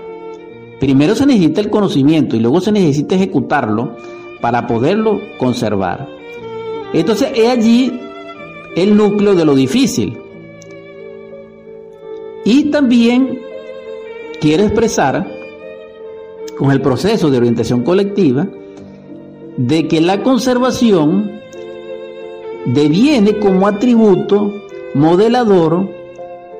Primero 0.80 1.14
se 1.14 1.26
necesita 1.26 1.60
el 1.60 1.70
conocimiento 1.70 2.36
y 2.36 2.40
luego 2.40 2.60
se 2.60 2.72
necesita 2.72 3.16
ejecutarlo 3.16 3.96
para 4.40 4.66
poderlo 4.66 5.20
conservar. 5.38 6.08
Entonces 6.92 7.30
es 7.34 7.48
allí 7.48 8.00
el 8.76 8.96
núcleo 8.96 9.34
de 9.34 9.44
lo 9.44 9.54
difícil. 9.54 10.18
Y 12.44 12.70
también 12.70 13.40
quiero 14.40 14.62
expresar 14.62 15.26
con 16.56 16.70
el 16.70 16.80
proceso 16.80 17.30
de 17.30 17.38
orientación 17.38 17.82
colectiva 17.82 18.48
de 19.56 19.88
que 19.88 20.00
la 20.00 20.22
conservación 20.22 21.37
deviene 22.72 23.38
como 23.38 23.66
atributo 23.66 24.52
modelador 24.94 25.88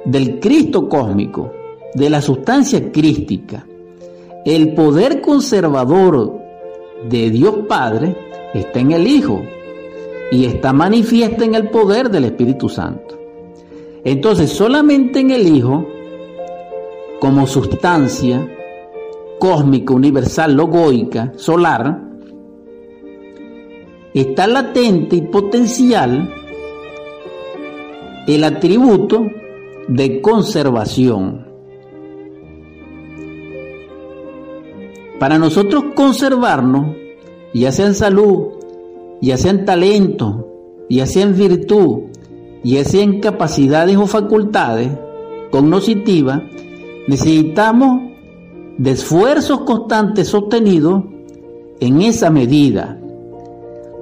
del 0.04 0.40
Cristo 0.40 0.88
cósmico, 0.88 1.52
de 1.94 2.11
la 2.11 2.20
sustancia 2.20 2.90
crística. 2.90 3.66
El 4.44 4.74
poder 4.74 5.20
conservador 5.20 6.38
de 7.09 7.30
Dios 7.30 7.56
Padre 7.68 8.16
está 8.54 8.80
en 8.80 8.92
el 8.92 9.06
Hijo 9.06 9.42
y 10.30 10.46
está 10.46 10.72
manifiesta 10.72 11.44
en 11.44 11.54
el 11.54 11.68
poder 11.70 12.11
del 12.11 12.24
Espíritu 12.24 12.68
Santo. 12.68 13.18
Entonces, 14.04 14.50
solamente 14.50 15.20
en 15.20 15.30
el 15.30 15.46
Hijo, 15.46 15.86
como 17.20 17.46
sustancia 17.46 18.48
cósmica, 19.38 19.92
universal, 19.92 20.54
logoica, 20.54 21.32
solar, 21.36 22.07
está 24.20 24.46
latente 24.46 25.16
y 25.16 25.22
potencial 25.22 26.34
el 28.26 28.44
atributo 28.44 29.26
de 29.86 30.20
conservación. 30.20 31.46
Para 35.18 35.38
nosotros 35.38 35.84
conservarnos, 35.94 36.96
ya 37.54 37.72
sea 37.72 37.86
en 37.86 37.94
salud, 37.94 38.48
ya 39.20 39.36
sea 39.36 39.50
en 39.50 39.64
talento, 39.64 40.48
ya 40.88 41.06
sea 41.06 41.24
en 41.24 41.36
virtud, 41.36 42.02
ya 42.62 42.84
sea 42.84 43.02
en 43.02 43.20
capacidades 43.20 43.96
o 43.96 44.06
facultades 44.06 44.90
cognitivas, 45.50 46.42
necesitamos 47.08 48.02
de 48.78 48.90
esfuerzos 48.90 49.60
constantes 49.60 50.28
sostenidos 50.28 51.04
en 51.80 52.02
esa 52.02 52.30
medida 52.30 53.00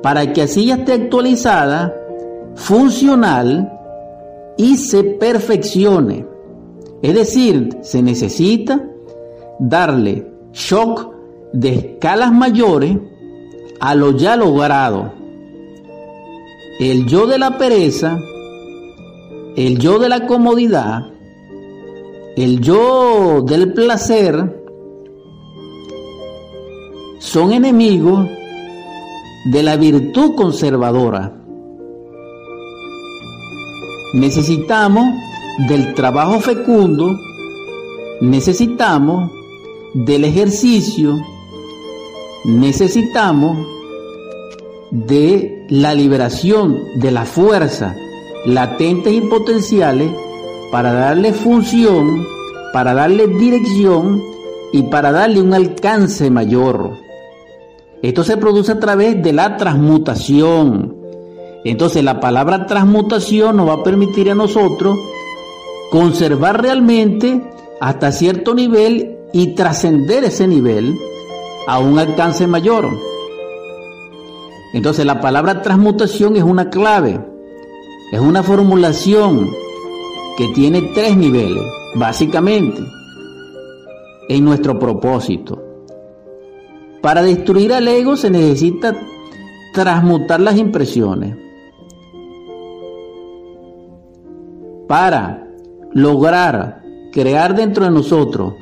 para 0.03 0.32
que 0.32 0.42
así 0.42 0.70
esté 0.70 0.92
actualizada, 0.92 1.94
funcional 2.55 3.72
y 4.57 4.76
se 4.76 5.05
perfeccione. 5.05 6.26
Es 7.03 7.14
decir, 7.14 7.78
se 7.82 8.03
necesita 8.03 8.82
darle 9.59 10.26
shock 10.53 11.14
de 11.53 11.74
escalas 11.74 12.32
mayores 12.32 12.97
a 13.80 13.94
lo 13.94 14.16
ya 14.16 14.36
logrado. 14.36 15.12
El 16.78 17.07
yo 17.07 17.26
de 17.26 17.38
la 17.38 17.59
pereza, 17.59 18.18
el 19.57 19.78
yo 19.78 19.99
de 19.99 20.09
la 20.09 20.26
comodidad, 20.26 21.03
el 22.36 22.61
yo 22.61 23.42
del 23.42 23.72
placer, 23.72 24.62
son 27.18 27.53
enemigos 27.53 28.28
de 29.53 29.62
la 29.62 29.76
virtud 29.76 30.34
conservadora. 30.34 31.32
Necesitamos 34.14 35.14
del 35.68 35.94
trabajo 35.94 36.40
fecundo, 36.40 37.18
necesitamos 38.20 39.30
del 39.94 40.24
ejercicio, 40.24 41.16
necesitamos 42.44 43.57
de 44.90 45.66
la 45.68 45.94
liberación 45.94 46.78
de 46.97 47.11
la 47.11 47.24
fuerza 47.24 47.97
latentes 48.47 49.12
y 49.12 49.20
potenciales 49.22 50.11
para 50.70 50.92
darle 50.92 51.32
función, 51.32 52.24
para 52.72 52.94
darle 52.94 53.26
dirección 53.26 54.22
y 54.72 54.82
para 54.84 55.11
darle 55.12 55.40
un 55.40 55.55
alcance 55.55 56.30
mayor. 56.30 57.05
Esto 58.03 58.24
se 58.24 58.36
produce 58.36 58.72
a 58.72 58.80
través 58.80 59.22
de 59.22 59.32
la 59.32 59.57
transmutación. 59.57 60.97
Entonces 61.64 62.05
la 62.05 62.20
palabra 62.20 62.66
transmutación 62.66 63.57
nos 63.57 63.68
va 63.68 63.74
a 63.74 63.82
permitir 63.82 64.30
a 64.30 64.34
nosotros 64.34 64.97
conservar 65.90 66.62
realmente 66.62 67.42
hasta 67.80 68.12
cierto 68.12 68.55
nivel 68.55 69.18
y 69.32 69.55
trascender 69.55 70.24
ese 70.24 70.47
nivel 70.47 70.97
a 71.66 71.78
un 71.78 71.99
alcance 71.99 72.47
mayor. 72.47 72.88
Entonces 74.72 75.05
la 75.07 75.20
palabra 75.20 75.62
transmutación 75.62 76.36
es 76.36 76.42
una 76.42 76.70
clave, 76.70 77.20
es 78.12 78.20
una 78.20 78.42
formulación 78.42 79.51
que 80.36 80.49
tiene 80.49 80.82
tres 80.94 81.16
niveles, 81.16 81.64
básicamente, 81.94 82.82
en 84.28 84.44
nuestro 84.44 84.78
propósito. 84.78 85.65
Para 87.07 87.22
destruir 87.22 87.72
al 87.72 87.86
ego 87.86 88.16
se 88.16 88.30
necesita 88.30 88.92
transmutar 89.72 90.40
las 90.40 90.57
impresiones. 90.57 91.36
Para 94.88 95.46
lograr 95.92 96.82
crear 97.12 97.54
dentro 97.54 97.84
de 97.84 97.92
nosotros 97.92 98.54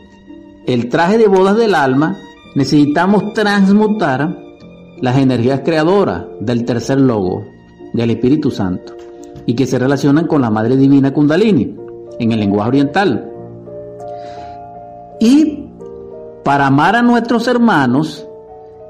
el 0.66 0.90
traje 0.90 1.16
de 1.16 1.26
bodas 1.26 1.57
del 1.57 1.74
alma, 1.74 2.18
necesitamos 2.55 3.32
transmutar 3.32 4.38
las 5.01 5.16
energías 5.16 5.62
creadoras 5.64 6.26
del 6.38 6.66
tercer 6.66 7.01
logo, 7.01 7.47
del 7.95 8.11
Espíritu 8.11 8.51
Santo, 8.51 8.95
y 9.47 9.55
que 9.55 9.64
se 9.64 9.78
relacionan 9.78 10.26
con 10.26 10.42
la 10.42 10.51
Madre 10.51 10.76
Divina 10.76 11.14
Kundalini 11.14 11.74
en 12.18 12.32
el 12.32 12.40
lenguaje 12.40 12.68
oriental. 12.68 13.26
Y 15.18 15.64
para 16.45 16.66
amar 16.66 16.95
a 16.95 17.01
nuestros 17.01 17.49
hermanos, 17.49 18.28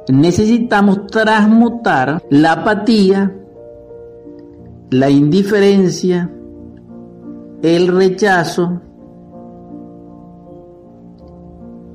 necesitamos 0.08 1.06
transmutar 1.06 2.22
la 2.30 2.52
apatía, 2.52 3.34
la 4.90 5.10
indiferencia, 5.10 6.30
el 7.62 7.88
rechazo, 7.88 8.80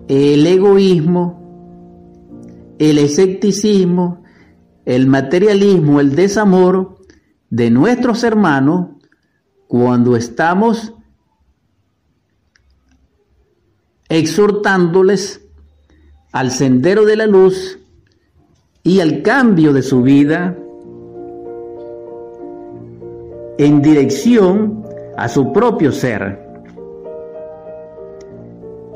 el 0.07 0.47
egoísmo, 0.47 1.39
el 2.80 2.97
escepticismo, 2.97 4.24
el 4.86 5.05
materialismo, 5.05 5.99
el 5.99 6.16
desamor 6.16 6.97
de 7.49 7.70
nuestros 7.70 8.24
hermanos 8.24 8.88
cuando 9.68 10.16
estamos 10.16 10.93
exhortándoles 14.07 15.45
al 16.32 16.49
sendero 16.49 17.05
de 17.05 17.16
la 17.16 17.28
luz 17.28 17.78
y 18.84 18.99
al 18.99 19.21
cambio 19.21 19.73
de 19.73 19.82
su 19.82 20.01
vida 20.01 20.57
en 23.57 23.82
dirección 23.82 24.84
a 25.17 25.27
su 25.27 25.51
propio 25.51 25.91
ser. 25.91 26.47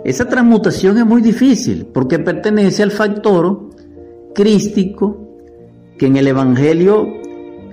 Esa 0.06 0.28
transmutación 0.28 0.98
es 0.98 1.06
muy 1.06 1.22
difícil 1.22 1.86
porque 1.94 2.20
pertenece 2.20 2.84
al 2.84 2.92
factor 2.92 3.70
crístico 4.34 5.38
que 5.98 6.08
en 6.08 6.18
el 6.18 6.28
Evangelio 6.28 7.08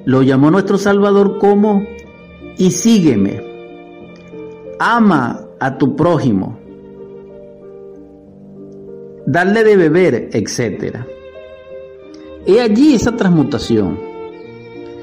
lo 0.05 0.23
llamó 0.23 0.51
nuestro 0.51 0.79
Salvador 0.79 1.39
como 1.39 1.83
y 2.59 2.71
sígueme. 2.71 3.41
Ama 4.79 5.47
a 5.61 5.79
tu 5.79 5.95
prójimo. 5.95 6.59
Darle 9.27 9.63
de 9.63 9.77
beber, 9.77 10.31
etcétera. 10.33 11.07
He 12.47 12.61
allí 12.61 12.95
esa 12.95 13.17
transmutación. 13.17 13.99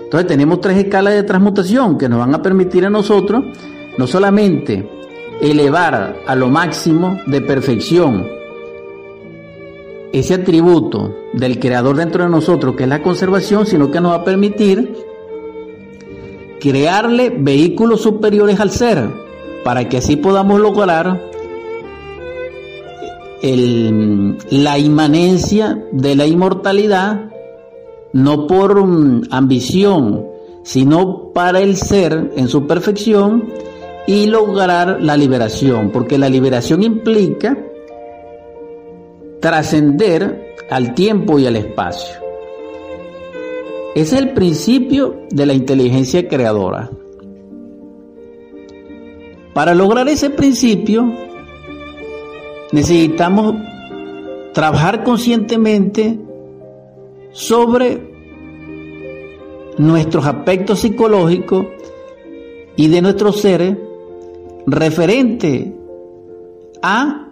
Entonces 0.03 0.27
tenemos 0.27 0.61
tres 0.61 0.77
escalas 0.77 1.13
de 1.13 1.23
transmutación 1.23 1.97
que 1.97 2.07
nos 2.07 2.19
van 2.19 2.33
a 2.33 2.41
permitir 2.41 2.85
a 2.85 2.89
nosotros 2.89 3.43
no 3.97 4.07
solamente 4.07 4.89
elevar 5.41 6.17
a 6.25 6.35
lo 6.35 6.47
máximo 6.49 7.19
de 7.27 7.41
perfección 7.41 8.27
ese 10.13 10.35
atributo 10.35 11.13
del 11.33 11.59
creador 11.59 11.97
dentro 11.97 12.23
de 12.23 12.29
nosotros 12.29 12.75
que 12.75 12.83
es 12.83 12.89
la 12.89 13.03
conservación, 13.03 13.65
sino 13.65 13.91
que 13.91 13.99
nos 13.99 14.13
va 14.13 14.17
a 14.17 14.23
permitir 14.23 14.95
crearle 16.59 17.29
vehículos 17.29 18.01
superiores 18.01 18.59
al 18.59 18.71
ser 18.71 19.09
para 19.63 19.89
que 19.89 19.97
así 19.97 20.15
podamos 20.15 20.59
lograr 20.59 21.26
la 23.41 24.77
inmanencia 24.79 25.83
de 25.91 26.15
la 26.15 26.25
inmortalidad, 26.25 27.29
no 28.13 28.47
por 28.47 28.85
mm, 28.85 29.23
ambición, 29.29 30.25
sino 30.63 31.31
para 31.33 31.61
el 31.61 31.75
ser 31.75 32.31
en 32.35 32.47
su 32.47 32.65
perfección 32.67 33.49
y 34.07 34.25
lograr 34.27 35.01
la 35.01 35.15
liberación, 35.17 35.91
porque 35.91 36.17
la 36.17 36.29
liberación 36.29 36.81
implica 36.81 37.57
trascender 39.39 40.55
al 40.69 40.93
tiempo 40.95 41.37
y 41.37 41.45
al 41.45 41.57
espacio. 41.57 42.15
Es 43.95 44.13
el 44.13 44.31
principio 44.31 45.21
de 45.29 45.45
la 45.45 45.53
inteligencia 45.53 46.27
creadora. 46.27 46.89
Para 49.53 49.73
lograr 49.73 50.07
ese 50.07 50.29
principio, 50.29 51.11
necesitamos 52.71 53.55
trabajar 54.53 55.03
conscientemente 55.03 56.17
sobre 57.31 58.01
nuestros 59.77 60.25
aspectos 60.25 60.79
psicológicos 60.79 61.67
y 62.75 62.87
de 62.87 63.01
nuestros 63.01 63.41
seres 63.41 63.77
referente 64.65 65.75
a 66.81 67.29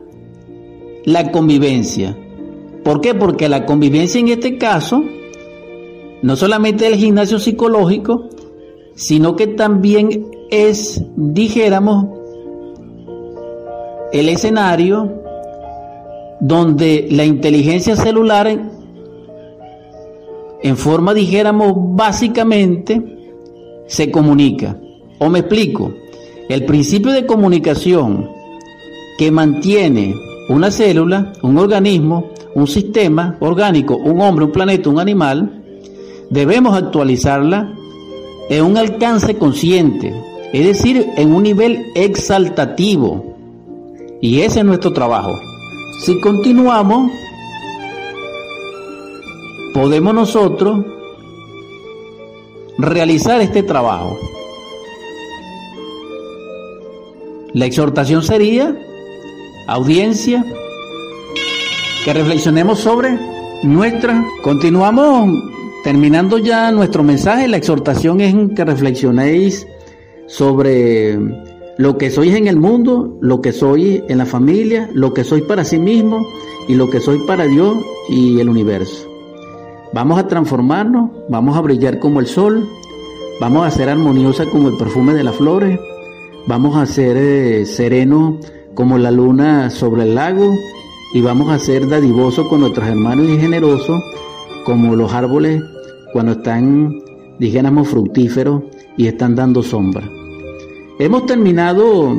la 1.06 1.32
convivencia. 1.32 2.18
¿Por 2.84 3.02
qué? 3.02 3.16
Porque 3.16 3.50
la 3.50 3.66
convivencia 3.66 4.20
en 4.20 4.28
este 4.28 4.58
caso 4.58 5.04
no 6.22 6.36
solamente 6.36 6.88
el 6.88 6.96
gimnasio 6.96 7.40
psicológico, 7.40 8.30
sino 8.96 9.36
que 9.36 9.48
también 9.48 10.28
es, 10.50 11.04
dijéramos, 11.16 12.08
el 14.12 14.30
escenario 14.30 15.24
donde 16.40 17.08
la 17.12 17.26
inteligencia 17.26 17.96
celular 17.96 18.48
en 20.62 20.78
forma, 20.78 21.14
dijéramos, 21.14 21.74
básicamente 21.76 23.02
se 23.88 24.10
comunica. 24.10 24.78
O 25.20 25.30
me 25.30 25.40
explico, 25.40 25.94
el 26.50 26.66
principio 26.66 27.12
de 27.12 27.26
comunicación 27.26 28.30
que 29.18 29.32
mantiene 29.32 30.16
una 30.50 30.72
célula, 30.72 31.34
un 31.42 31.58
organismo, 31.58 32.30
un 32.54 32.68
sistema 32.68 33.38
orgánico, 33.40 33.96
un 33.98 34.22
hombre, 34.22 34.46
un 34.46 34.52
planeta, 34.52 34.90
un 34.90 35.00
animal, 35.00 35.64
debemos 36.30 36.76
actualizarla 36.76 37.74
en 38.50 38.64
un 38.64 38.78
alcance 38.78 39.36
consciente, 39.38 40.14
es 40.54 40.66
decir, 40.66 41.08
en 41.18 41.34
un 41.34 41.44
nivel 41.44 41.88
exaltativo. 41.96 43.36
Y 44.22 44.42
ese 44.42 44.60
es 44.60 44.66
nuestro 44.66 44.94
trabajo. 44.94 45.34
Si 46.00 46.20
continuamos, 46.20 47.12
podemos 49.74 50.14
nosotros 50.14 50.86
realizar 52.78 53.41
este 53.41 53.64
trabajo. 53.64 54.18
La 57.54 57.66
exhortación 57.66 58.22
sería, 58.22 58.78
audiencia, 59.68 60.46
que 62.04 62.14
reflexionemos 62.14 62.80
sobre 62.80 63.18
nuestra... 63.64 64.24
Continuamos 64.43 65.30
terminando 65.84 66.38
ya 66.38 66.72
nuestro 66.72 67.04
mensaje. 67.04 67.48
La 67.48 67.58
exhortación 67.58 68.22
es 68.22 68.36
que 68.56 68.66
reflexionéis 68.66 69.66
sobre 70.28 71.18
lo 71.78 71.97
que 71.97 72.09
sois 72.09 72.34
en 72.34 72.47
el 72.47 72.57
mundo, 72.57 73.17
lo 73.21 73.41
que 73.41 73.51
sois 73.51 74.01
en 74.07 74.17
la 74.17 74.26
familia, 74.26 74.89
lo 74.93 75.13
que 75.13 75.23
sois 75.23 75.43
para 75.43 75.65
sí 75.65 75.78
mismo 75.78 76.26
y 76.67 76.76
lo 76.76 76.89
que 76.89 76.99
sois 76.99 77.21
para 77.23 77.45
Dios 77.45 77.78
y 78.09 78.39
el 78.39 78.49
universo. 78.49 79.07
Vamos 79.93 80.19
a 80.19 80.28
transformarnos, 80.28 81.11
vamos 81.30 81.57
a 81.57 81.61
brillar 81.61 81.99
como 81.99 82.19
el 82.19 82.28
sol, 82.28 82.67
vamos 83.39 83.65
a 83.65 83.71
ser 83.71 83.89
armoniosa 83.89 84.45
como 84.45 84.69
el 84.69 84.78
perfume 84.78 85.13
de 85.13 85.23
las 85.23 85.36
flores, 85.36 85.80
vamos 86.47 86.78
a 86.78 86.86
ser 86.86 87.17
eh, 87.17 87.65
serenos 87.65 88.36
como 88.73 88.97
la 88.97 89.11
luna 89.11 89.69
sobre 89.69 90.03
el 90.03 90.15
lago 90.15 90.53
y 91.13 91.21
vamos 91.21 91.49
a 91.49 91.59
ser 91.59 91.88
dadivosos 91.88 92.47
con 92.47 92.61
nuestros 92.61 92.88
hermanos 92.88 93.28
y 93.30 93.38
generosos 93.38 94.01
como 94.65 94.95
los 94.95 95.13
árboles 95.13 95.61
cuando 96.13 96.34
están, 96.34 97.01
dijéramos, 97.39 97.89
fructíferos 97.89 98.63
y 98.97 99.07
están 99.07 99.36
dando 99.36 99.61
sombra. 99.61 100.09
Hemos 100.98 101.26
terminado 101.26 102.16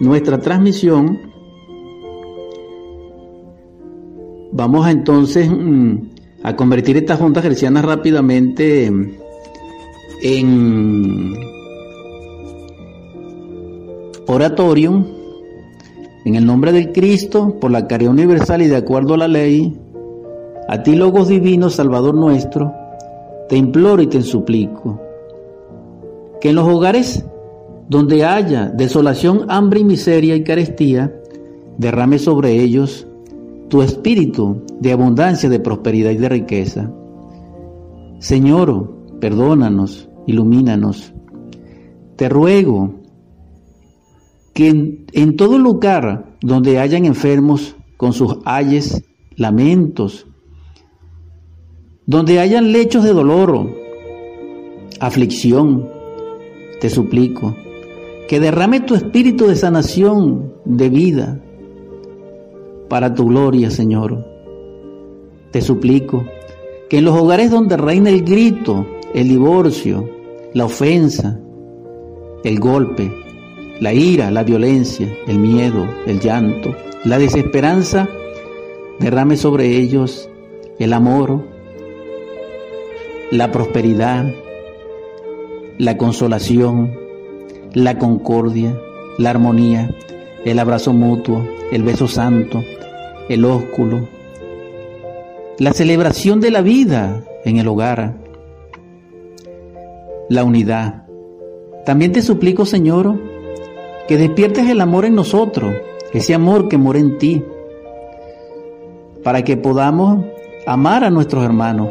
nuestra 0.00 0.38
transmisión. 0.38 1.18
Vamos 4.52 4.88
entonces 4.88 5.50
mm, 5.50 5.96
a 6.42 6.54
convertir 6.54 6.96
esta 6.96 7.16
junta 7.16 7.42
cristiana 7.42 7.82
rápidamente 7.82 8.92
en 10.22 11.34
oratorio 14.26 15.04
en 16.24 16.34
el 16.34 16.46
nombre 16.46 16.72
del 16.72 16.92
Cristo, 16.92 17.56
por 17.60 17.70
la 17.70 17.86
caridad 17.86 18.12
universal 18.12 18.62
y 18.62 18.66
de 18.66 18.76
acuerdo 18.76 19.14
a 19.14 19.18
la 19.18 19.28
ley, 19.28 19.76
a 20.68 20.82
ti, 20.82 20.94
Logos 20.94 21.28
Divino, 21.28 21.70
Salvador 21.70 22.14
nuestro, 22.14 22.72
te 23.48 23.56
imploro 23.56 24.02
y 24.02 24.06
te 24.06 24.22
suplico 24.22 25.00
que 26.40 26.50
en 26.50 26.56
los 26.56 26.68
hogares 26.68 27.24
donde 27.90 28.24
haya 28.24 28.66
desolación, 28.66 29.46
hambre 29.48 29.80
y 29.80 29.84
miseria 29.84 30.36
y 30.36 30.44
carestía, 30.44 31.12
derrame 31.76 32.20
sobre 32.20 32.52
ellos 32.52 33.08
tu 33.68 33.82
espíritu 33.82 34.62
de 34.78 34.92
abundancia, 34.92 35.48
de 35.48 35.58
prosperidad 35.58 36.12
y 36.12 36.16
de 36.16 36.28
riqueza. 36.28 36.92
Señor, 38.20 39.18
perdónanos, 39.20 40.08
ilumínanos. 40.28 41.12
Te 42.14 42.28
ruego 42.28 42.94
que 44.54 44.68
en, 45.12 45.36
todo 45.36 45.58
lugar 45.58 46.36
donde 46.42 46.78
hayan 46.78 47.06
enfermos 47.06 47.74
con 47.96 48.12
sus 48.12 48.36
ayes, 48.44 49.02
lamentos, 49.34 50.28
donde 52.06 52.38
hayan 52.38 52.70
lechos 52.70 53.02
de 53.02 53.12
dolor, 53.12 53.68
aflicción, 55.00 55.88
te 56.80 56.88
suplico, 56.88 57.56
que 58.30 58.38
derrame 58.38 58.78
tu 58.78 58.94
espíritu 58.94 59.48
de 59.48 59.56
sanación, 59.56 60.54
de 60.64 60.88
vida, 60.88 61.40
para 62.88 63.12
tu 63.12 63.26
gloria, 63.26 63.72
Señor. 63.72 64.24
Te 65.50 65.60
suplico 65.60 66.24
que 66.88 66.98
en 66.98 67.06
los 67.06 67.16
hogares 67.20 67.50
donde 67.50 67.76
reina 67.76 68.08
el 68.08 68.22
grito, 68.22 68.86
el 69.14 69.28
divorcio, 69.28 70.08
la 70.54 70.66
ofensa, 70.66 71.40
el 72.44 72.60
golpe, 72.60 73.12
la 73.80 73.92
ira, 73.92 74.30
la 74.30 74.44
violencia, 74.44 75.12
el 75.26 75.40
miedo, 75.40 75.84
el 76.06 76.20
llanto, 76.20 76.72
la 77.04 77.18
desesperanza, 77.18 78.08
derrame 79.00 79.36
sobre 79.36 79.76
ellos 79.76 80.30
el 80.78 80.92
amor, 80.92 81.44
la 83.32 83.50
prosperidad, 83.50 84.32
la 85.78 85.96
consolación, 85.96 87.09
la 87.74 87.98
concordia, 87.98 88.76
la 89.18 89.30
armonía, 89.30 89.94
el 90.44 90.58
abrazo 90.58 90.92
mutuo, 90.92 91.46
el 91.70 91.82
beso 91.82 92.08
santo, 92.08 92.62
el 93.28 93.44
ósculo, 93.44 94.08
la 95.58 95.72
celebración 95.72 96.40
de 96.40 96.50
la 96.50 96.62
vida 96.62 97.22
en 97.44 97.58
el 97.58 97.68
hogar, 97.68 98.16
la 100.28 100.44
unidad. 100.44 101.04
También 101.84 102.12
te 102.12 102.22
suplico, 102.22 102.64
Señor, 102.64 103.18
que 104.08 104.16
despiertes 104.16 104.68
el 104.68 104.80
amor 104.80 105.04
en 105.04 105.14
nosotros, 105.14 105.74
ese 106.12 106.34
amor 106.34 106.68
que 106.68 106.78
mora 106.78 106.98
en 106.98 107.18
ti, 107.18 107.44
para 109.22 109.42
que 109.44 109.56
podamos 109.56 110.24
amar 110.66 111.04
a 111.04 111.10
nuestros 111.10 111.44
hermanos, 111.44 111.88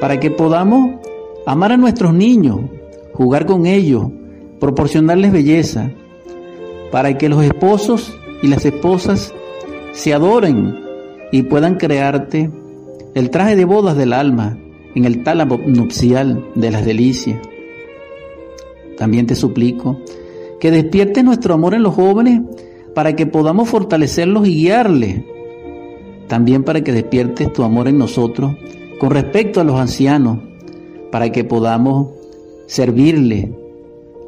para 0.00 0.18
que 0.18 0.30
podamos 0.30 1.00
amar 1.46 1.72
a 1.72 1.76
nuestros 1.76 2.14
niños, 2.14 2.60
jugar 3.12 3.46
con 3.46 3.66
ellos, 3.66 4.06
proporcionarles 4.64 5.30
belleza, 5.30 5.90
para 6.90 7.18
que 7.18 7.28
los 7.28 7.44
esposos 7.44 8.18
y 8.42 8.48
las 8.48 8.64
esposas 8.64 9.34
se 9.92 10.14
adoren 10.14 10.74
y 11.30 11.42
puedan 11.42 11.74
crearte 11.74 12.50
el 13.14 13.28
traje 13.28 13.56
de 13.56 13.66
bodas 13.66 13.94
del 13.94 14.14
alma 14.14 14.56
en 14.94 15.04
el 15.04 15.22
tálamo 15.22 15.60
nupcial 15.66 16.46
de 16.54 16.70
las 16.70 16.86
delicias. 16.86 17.46
También 18.96 19.26
te 19.26 19.34
suplico 19.34 20.00
que 20.60 20.70
despiertes 20.70 21.22
nuestro 21.22 21.52
amor 21.52 21.74
en 21.74 21.82
los 21.82 21.92
jóvenes 21.92 22.40
para 22.94 23.14
que 23.14 23.26
podamos 23.26 23.68
fortalecerlos 23.68 24.48
y 24.48 24.62
guiarles. 24.62 25.24
También 26.26 26.64
para 26.64 26.80
que 26.80 26.92
despiertes 26.92 27.52
tu 27.52 27.64
amor 27.64 27.86
en 27.86 27.98
nosotros 27.98 28.56
con 28.98 29.10
respecto 29.10 29.60
a 29.60 29.64
los 29.64 29.78
ancianos, 29.78 30.38
para 31.12 31.30
que 31.32 31.44
podamos 31.44 32.14
servirles 32.66 33.50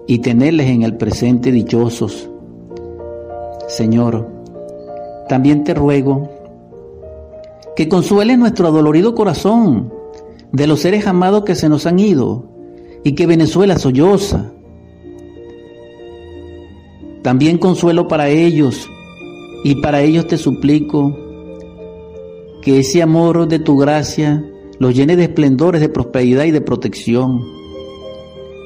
y 0.06 0.18
tenerles 0.18 0.68
en 0.68 0.82
el 0.82 0.96
presente 0.96 1.50
dichosos. 1.52 2.30
Señor, 3.68 4.28
también 5.28 5.64
te 5.64 5.74
ruego 5.74 6.30
que 7.74 7.88
consueles 7.88 8.38
nuestro 8.38 8.68
adolorido 8.68 9.14
corazón 9.14 9.92
de 10.52 10.66
los 10.66 10.80
seres 10.80 11.06
amados 11.06 11.44
que 11.44 11.54
se 11.54 11.68
nos 11.68 11.86
han 11.86 11.98
ido 11.98 12.48
y 13.04 13.12
que 13.12 13.26
Venezuela 13.26 13.78
solloza. 13.78 14.52
También 17.22 17.58
consuelo 17.58 18.08
para 18.08 18.28
ellos 18.28 18.88
y 19.64 19.76
para 19.76 20.00
ellos 20.00 20.26
te 20.26 20.38
suplico 20.38 21.16
que 22.62 22.78
ese 22.80 23.02
amor 23.02 23.48
de 23.48 23.58
tu 23.58 23.76
gracia 23.76 24.44
los 24.78 24.94
llene 24.94 25.16
de 25.16 25.24
esplendores, 25.24 25.80
de 25.80 25.88
prosperidad 25.88 26.44
y 26.44 26.50
de 26.52 26.60
protección. 26.60 27.55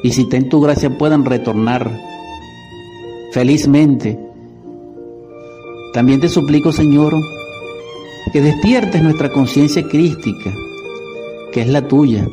Y 0.02 0.12
si 0.12 0.28
ten 0.28 0.48
tu 0.48 0.60
gracia 0.60 0.96
puedan 0.96 1.24
retornar 1.24 1.90
felizmente. 3.32 4.18
También 5.92 6.20
te 6.20 6.28
suplico, 6.28 6.72
Señor, 6.72 7.14
que 8.32 8.40
despiertes 8.40 9.02
nuestra 9.02 9.30
conciencia 9.30 9.86
crística, 9.88 10.52
que 11.52 11.62
es 11.62 11.68
la 11.68 11.86
tuya, 11.86 12.28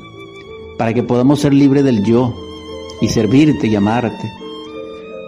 para 0.77 0.93
que 0.93 1.03
podamos 1.03 1.39
ser 1.39 1.53
libres 1.53 1.83
del 1.83 2.03
yo 2.03 2.33
y 3.01 3.07
servirte 3.07 3.67
y 3.67 3.75
amarte. 3.75 4.31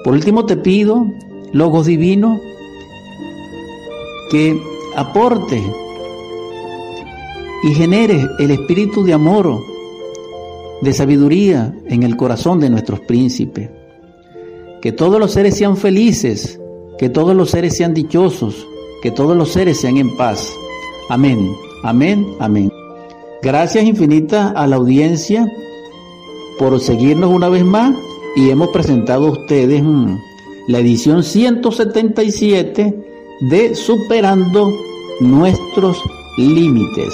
Por 0.03 0.13
último 0.13 0.45
te 0.45 0.57
pido, 0.57 1.07
Logos 1.51 1.87
Divino, 1.87 2.39
que 4.31 4.61
aporte 4.95 5.61
y 7.63 7.73
genere 7.73 8.27
el 8.37 8.51
espíritu 8.51 9.03
de 9.03 9.13
amor, 9.13 9.59
de 10.81 10.93
sabiduría 10.93 11.73
en 11.87 12.03
el 12.03 12.15
corazón 12.15 12.59
de 12.59 12.69
nuestros 12.69 12.99
príncipes. 13.01 13.69
Que 14.81 14.91
todos 14.91 15.19
los 15.19 15.31
seres 15.31 15.57
sean 15.57 15.77
felices, 15.77 16.59
que 16.97 17.09
todos 17.09 17.35
los 17.35 17.51
seres 17.51 17.75
sean 17.75 17.93
dichosos, 17.93 18.67
que 19.01 19.11
todos 19.11 19.35
los 19.35 19.49
seres 19.49 19.79
sean 19.79 19.97
en 19.97 20.15
paz. 20.15 20.53
Amén, 21.09 21.51
amén, 21.83 22.25
amén. 22.39 22.71
Gracias 23.41 23.85
infinitas 23.85 24.53
a 24.55 24.67
la 24.67 24.75
audiencia 24.75 25.47
por 26.57 26.79
seguirnos 26.79 27.33
una 27.33 27.47
vez 27.47 27.63
más 27.63 27.95
y 28.35 28.49
hemos 28.49 28.69
presentado 28.69 29.27
a 29.27 29.31
ustedes 29.31 29.81
mm, 29.81 30.17
la 30.67 30.79
edición 30.79 31.23
177 31.23 32.93
de 33.49 33.75
Superando 33.75 34.71
nuestros 35.21 35.97
límites. 36.37 37.13